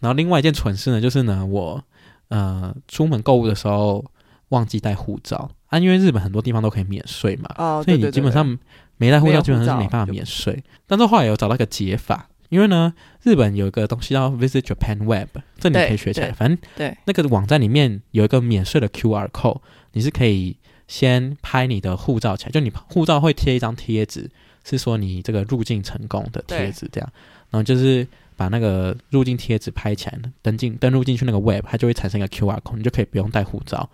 [0.00, 1.82] 然后另外一件蠢事呢，就是呢，我
[2.28, 4.04] 呃出门购物的时候
[4.50, 8.58] 忘记带护照啊，因为日本很多地方都可以免税嘛，所以你基本上。
[8.96, 16.32] 没带护照基本上是没办法免税，但是后来有找到一个解法，因为呢，日本有一个东西叫 Visit Japan Web，这你可以学起来。
[16.32, 19.60] 反正对那个网站里面有一个免税的 QR code，
[19.92, 24.30] 你是可以先拍你的护照起来，就你护照会贴一张贴纸，
[24.64, 27.12] 是说你这个入境成功的贴纸，这样，
[27.50, 33.88] 然后就是把那个入境贴纸拍起来，登进登录进去那个 web，它就会产生一个 QR code，你就可以不用带护照，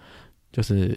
[0.53, 0.97] 就是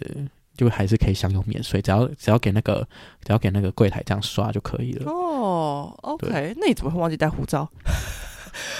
[0.56, 2.86] 就还是可以享有免税，只要只要给那个
[3.24, 5.10] 只要给那个柜台这样刷就可以了。
[5.10, 7.68] 哦，OK，那你怎么会忘记带护照？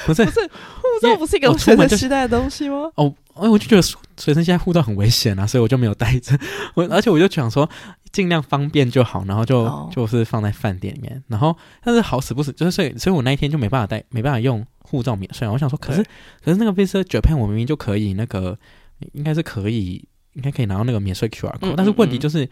[0.06, 2.90] 不是 不是，护照不是一个随身携带的东西吗？
[2.94, 3.82] 哦，哎，我就觉得
[4.16, 6.38] 随身携带护照很危险啊，所以我就没有带着。
[6.74, 7.68] 我 而且我就想说。
[8.12, 9.92] 尽量方便就好，然后就、oh.
[9.92, 15.48] 就是放在饭店里面，然后但是好死不死，就是所以所以我那一天就没办法带，没办法用护照免税。
[15.48, 16.00] 我想说，可是
[16.40, 18.56] 可是那个 Visa Japan 我明明就可以，那个
[19.14, 22.48] 应该是可以，应该可以拿到那个免税 QR code，但是问题就是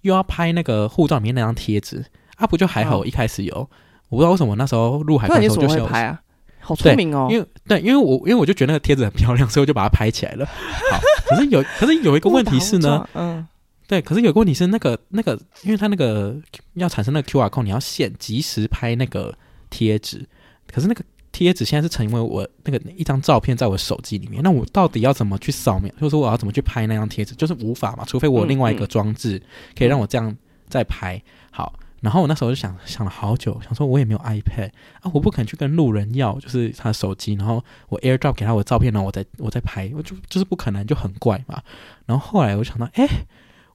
[0.00, 2.04] 又要拍那个护照里面那张贴纸
[2.36, 3.04] 啊，不就还好？
[3.04, 3.66] 一开始有，oh.
[4.08, 6.20] 我不知道为什么那时候入海关的时候就想拍啊，
[6.60, 10.46] 好聪明哦，因为对，因为我因为我就觉得那个贴纸很漂亮，所以我就把它拍起来了。
[10.90, 13.46] 好，可是有可是有一个问题是呢，嗯。
[13.88, 16.34] 对，可是有个问题是那个那个，因为它那个
[16.74, 19.36] 要产生那个 QR code，你要现及时拍那个
[19.68, 20.26] 贴纸。
[20.72, 25.90] 可是那个贴纸现在是成为我那个一张照片在我手机里面，那我到底要怎么去扫描？
[25.94, 27.34] 就是说我要怎么去拍那张贴纸？
[27.34, 29.42] 就是无法嘛，除非我有另外一个装置
[29.76, 30.36] 可以让我这样
[30.68, 31.20] 再拍。
[31.50, 34.70] 好，然后我那时候就想想了好久，想说我也没有 iPad
[35.00, 41.60] 啊，我不肯去跟路人要，就是他的手机，然后我 AirDrop 给他我的照片，然后我再我再拍，我就就是不可能，就很怪嘛。
[42.06, 43.08] 然后后来我想到，哎。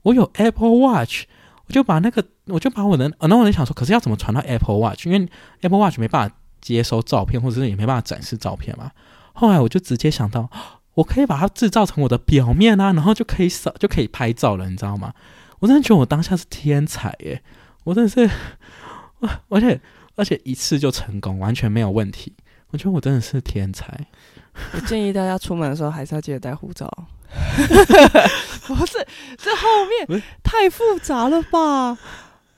[0.03, 1.24] 我有 Apple Watch，
[1.66, 5.05] 我就把那个，我就把我的，然后我就想说，可是要怎么传到 Apple Watch？
[5.05, 5.28] 因为
[5.60, 8.91] Apple Watch 没办法接收照片，或者是也没办法展示照片嘛。
[9.34, 10.49] 后来我就直接想到，
[10.95, 15.14] 我可以把它制造成我的表面啊，然后就可以扫，就可以拍照了，你知道吗？
[15.60, 17.41] 我真的觉得我当下是天才耶！
[17.84, 18.30] 我真的是，
[19.49, 19.80] 而且
[20.16, 22.34] 而且一次就成功，完全没有问题。
[22.72, 24.08] 我觉得我真的是天才。
[24.74, 26.91] 我建议大家出门的时候还是要记得带护照。
[28.68, 29.68] 不是，这后
[30.08, 31.97] 面太复杂了吧？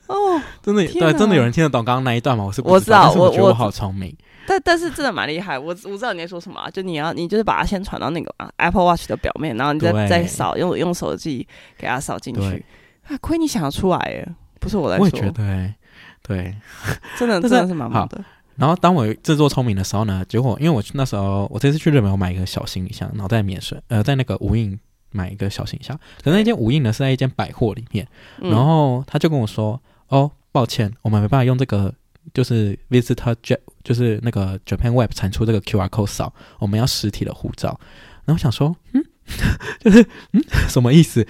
[0.10, 2.44] 哦，真的，对，真的有人听得懂刚刚那一段吗？
[2.44, 4.16] 我是不知道，我知道，我觉得我好聪明。
[4.48, 11.48] 但但是真的蛮厉害，我我知道你在说什么、啊，就你要你就是把它先传到那个、啊、Apple Watch 的表面，然后你再再扫用用手机
[11.78, 12.66] 给它扫进去。
[13.08, 14.28] 啊，亏你想得出来耶！
[14.60, 15.76] 不是我来说，我也觉得、欸，
[16.24, 16.56] 对，
[17.18, 18.24] 真的真的是蛮好的。
[18.56, 24.78] 然后当我自作聪明的时候呢，结果因为我那时候我这次去日本，我买一个小行李箱，然后在免税，呃，在那个无印
[25.12, 25.98] 买一个小行李箱。
[26.24, 28.08] 可是那间无印呢是在一间百货里面，
[28.40, 31.94] 然后他就跟我说：“嗯、哦，抱歉，我们没办法用这个，
[32.34, 37.80] 就是 Visitor Jet，就是那个 Japan Web 产出这个 QR code 扫，我们要实体的护照。”
[38.26, 39.04] 然后我想说，嗯，
[39.80, 41.26] 就是嗯， 什么意思？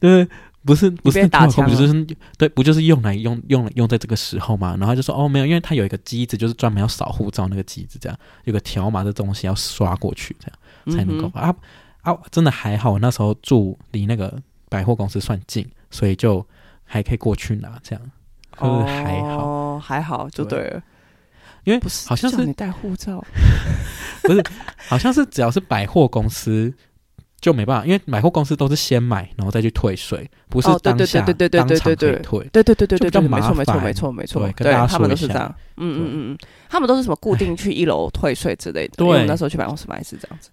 [0.00, 0.28] 就是。
[0.66, 2.06] 不是不是打枪，不就是
[2.36, 4.76] 对，不就是用来用用用在这个时候嘛？
[4.80, 11.56] 然后就说哦没有，因为它有一个机子，就是专门要扫护照那个机子，这样有个条码的东西要刷过去，这样才能够、嗯、啊
[12.00, 12.18] 啊！
[12.32, 16.44] 真的还好，我那时候住离那个百货公司算近，所以就
[16.82, 18.10] 还可以过去拿，这样
[18.58, 20.82] 就是还好，哦、还好就对了，对
[21.64, 23.24] 因为不是好像是你带护照，
[24.22, 24.42] 不是，
[24.88, 26.72] 好像是只要是百货公司。
[27.38, 32.48] 就没办法，因为百货公司都是先买，然后再去退税，不是当下当场可以退。
[32.50, 35.54] 对对对对对对对，没错没错没错没错，对，他们都是这样。
[35.76, 36.38] 嗯嗯嗯嗯，
[36.68, 38.94] 他们都是什么固定去一楼退税之类的。
[38.96, 40.48] 对，那时候去百货公司买是这样子。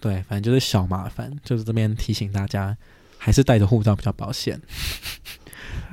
[0.00, 2.76] 对，反正就是小麻烦，就是这边提醒大家，
[3.16, 4.60] 还是带着护照比较保险。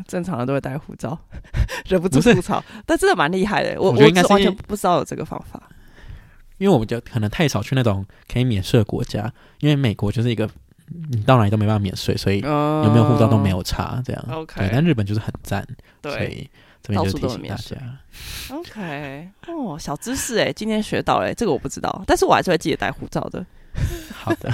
[0.08, 1.18] 正常的都会带护照，
[1.88, 3.80] 忍不住吐槽，但真的蛮厉害的。
[3.82, 5.62] 我我觉得应该是完全不知道有这个方法。
[6.58, 9.30] 因为我们就可能太少去那种可以免税的国家，
[9.60, 10.50] 因为美国就是一个
[11.12, 14.26] 你到哪里都没办法免税，所以有没有护照都没有差，这样。
[14.30, 14.60] Uh, okay.
[14.60, 15.68] 对，但日本就是很赞，
[16.02, 16.50] 对所以
[16.82, 17.76] 这边就提醒大家。
[18.52, 23.46] OK，哦，小知识哎，今天学到了，这个我不知道，但是我还是会记得带护照的。
[24.16, 24.50] 好的。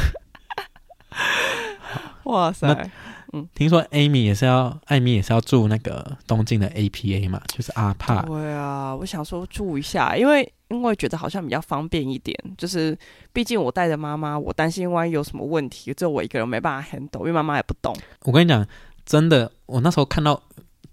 [2.23, 2.89] 哇塞！
[3.34, 8.21] 嗯，听说 Amy 也是要，艾米也是要住那个东京的 APA 嘛，就是阿帕。
[8.23, 12.97] 对啊，我想说住一下，因为因为觉得好像比较方便一点，就是
[13.32, 17.95] 毕竟我带着妈妈，我担心万一有什么问题，只有我一个人没办法 handle，因为妈妈也不懂。
[18.23, 18.65] 我跟你讲，
[19.05, 20.41] 真的，我那时候看到。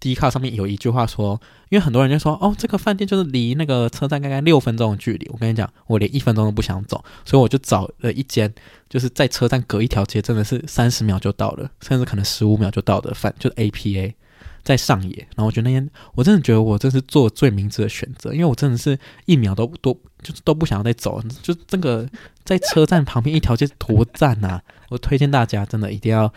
[0.01, 1.41] D 卡上面有一句话说，
[1.71, 5.29] 因为很多人就说，哦，这个饭店就是离那个车站大概六分钟的距离。
[5.33, 8.53] 我跟你讲，我连一分钟都不想走，所以我就找了一间，
[8.89, 14.15] 就是在车站隔一条街，真的是三十秒就到了，甚至可能十五秒就到的饭，就是 APA
[14.63, 15.17] 在上野。
[15.35, 18.97] 然后我觉得那天，我真的觉得我这是做最明智的选择，因为我真的是
[19.27, 19.93] 一秒都都
[20.23, 22.09] 就是都不想要再走，就这个
[22.45, 24.63] 在车站旁边一条街多赞啊！
[24.91, 26.33] 我推荐大家真的一定要。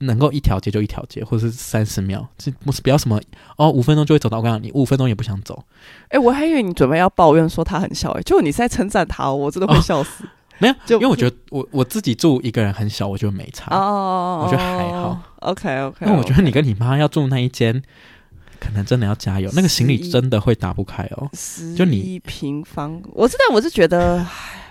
[0.00, 3.20] 能够一条街就一条街，或者是三十秒，这不是不要什么
[3.56, 4.38] 哦，五分钟就会走到。
[4.38, 5.64] 我跟你讲，你五分钟也不想走。
[6.04, 10.24] 哎、欸，我还以为你准备要抱怨说他很小，哎，就你是在称赞他，我真的会笑死。
[10.24, 10.28] 哦、
[10.58, 13.74] 没有，就因为我觉得我我自己住一个人很小，我就没差。
[13.76, 15.20] 哦，我觉得还好。
[15.40, 17.82] OK OK，因为我觉得你跟你妈要住那一间，
[18.60, 21.28] 可能真的要加油，那个行李真的会打不开哦。
[21.76, 24.24] 就你一平方，我是但我是觉得，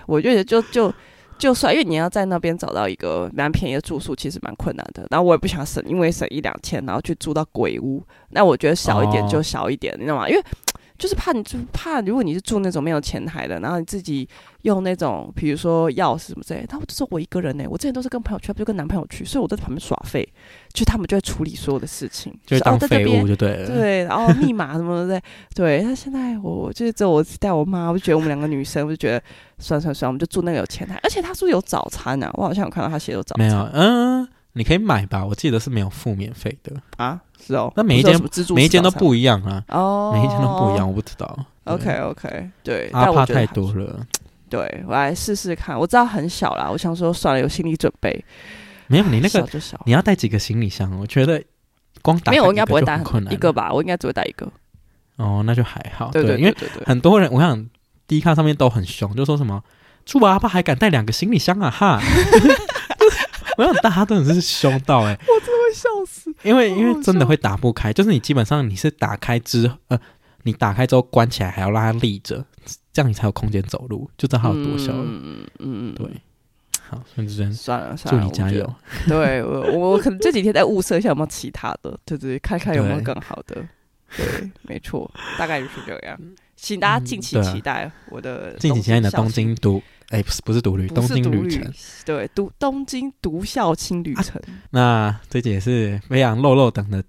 [0.06, 0.92] 我觉得就就
[1.38, 5.06] 就算，因为你要在那边找到一个蛮便宜的住宿，其实蛮困难的。
[5.10, 8.02] 然后我也不想省，因为省一两千，然后去住到鬼屋。
[8.30, 10.28] 那我觉得小一点就小一点，哦、你知道吗？
[10.28, 10.42] 因为。
[10.98, 14.28] 就是怕你，就怕如果你是住那种没有前台的，然后你自己
[14.62, 20.28] 用那种，比如说钥匙什么之类的，他们就说我一个人呢，我之前都是跟朋友去，不就跟男朋友去，所以我在旁边耍废，
[20.74, 25.22] 就他们就会处理所有的事情，就当废物就对了，哦、对，然后密码什么的，
[25.54, 25.82] 对。
[25.82, 29.22] 那现在我就是只有我带我妈，我就觉得我们两个女生，我就觉得
[29.58, 34.28] 算算算，我们就住那个有前台，而且他说有早餐啊，我好像有看到他写有早餐，没有，嗯。
[34.58, 37.72] 你可以买吧，我记得是没有付免费的啊，是哦。
[37.76, 38.20] 那每一间
[38.52, 41.46] 每一间都不一样啊，哦，每一间都不一样，我不知道。
[41.64, 44.04] OK OK，对，阿帕太多了。
[44.50, 48.24] 对，我来试试看，我知道很小啦，我想说算了，有心理准备。
[48.88, 49.46] 没有，你那个
[49.84, 50.90] 你要带几个行李箱？
[50.98, 51.40] 我觉得
[52.02, 53.00] 光打没有，我应该不会带
[53.30, 54.50] 一个吧，我应该只会带一个。
[55.16, 56.10] 哦，那就还好。
[56.10, 56.54] 对对，因为
[56.84, 57.64] 很多人我想
[58.08, 59.62] Dcard 上面都很凶，就说什么
[60.06, 62.00] 住阿帕还敢带两个行李箱啊哈。
[63.58, 66.32] 我想大家真的是凶到哎、欸， 我真的会笑死。
[66.44, 69.98] 因为因为真的会打不开，就是你基本上你是打开之呃，
[70.44, 72.44] 你打开之后关起来还要让它立着，
[72.92, 75.02] 这样你才有空间走路，就知道它有多小了。
[75.04, 76.06] 嗯嗯嗯，对。
[76.88, 78.74] 好，孙志珍，算了算了，祝你加油。
[79.08, 83.56] 对我我可能这几天在物色一下有没有其他的，对对，看看有没有更好的。
[84.16, 86.16] 对，对没错，大概就是这样。
[86.56, 89.82] 请大家敬请期待我的敬请期待你的东京都。
[90.08, 91.72] 哎，不是不是独旅，东京旅程，
[92.04, 94.40] 对，独东京独校青旅程。
[94.40, 97.04] 啊、那这集也是非常肉肉等的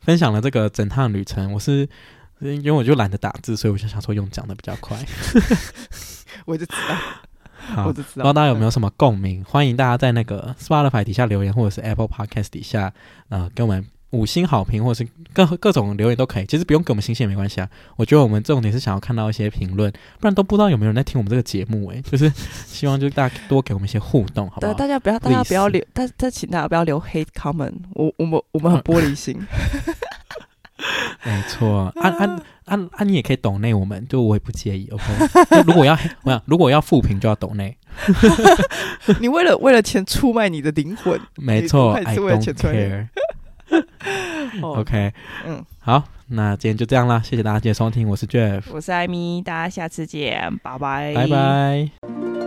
[0.00, 1.52] 分享了这个整趟旅程。
[1.52, 1.88] 我是
[2.40, 4.98] 因为我就懒得打字，所以我就想说用讲的比较快。
[6.44, 6.96] 我就知道，
[7.76, 8.14] 好，我就知道。
[8.14, 9.44] 不知道大家有没有什么共鸣？
[9.44, 12.92] 欢迎大家在那个 Spotify 底下留言，或者是 Apple Podcast 底下，
[13.28, 13.86] 呃，跟我们。
[14.12, 17.68] 五星好评，或者是各各种留言都可以，其实不用给我们星星也没关系啊。
[17.96, 19.90] 我觉得我们重点是想要看到一些评论，
[20.20, 22.30] 不然都不知道有没有人在听我们这个节目诶、欸，就是
[22.66, 24.72] 希望就是大家多给我们一些互动，好不好？
[24.72, 29.36] 对，大家不要，大家不要留，但但请大家不要留 hate comment，我我们我们很 玻璃心。
[31.24, 34.88] 没错，安安安安，你也可以懂内我们，就我也不介意。
[34.90, 35.04] OK，
[35.64, 37.76] 如果要我想，如果要复评就要懂内。
[39.20, 41.20] 你为了为了钱出卖你的灵魂？
[41.36, 43.08] 没错，I don't care。
[44.62, 45.12] OK，
[45.46, 52.41] 嗯，好，那今天就这样啦，谢谢大家今天收听，我是 Jeff，我是艾米，大家下次见，拜拜，拜拜。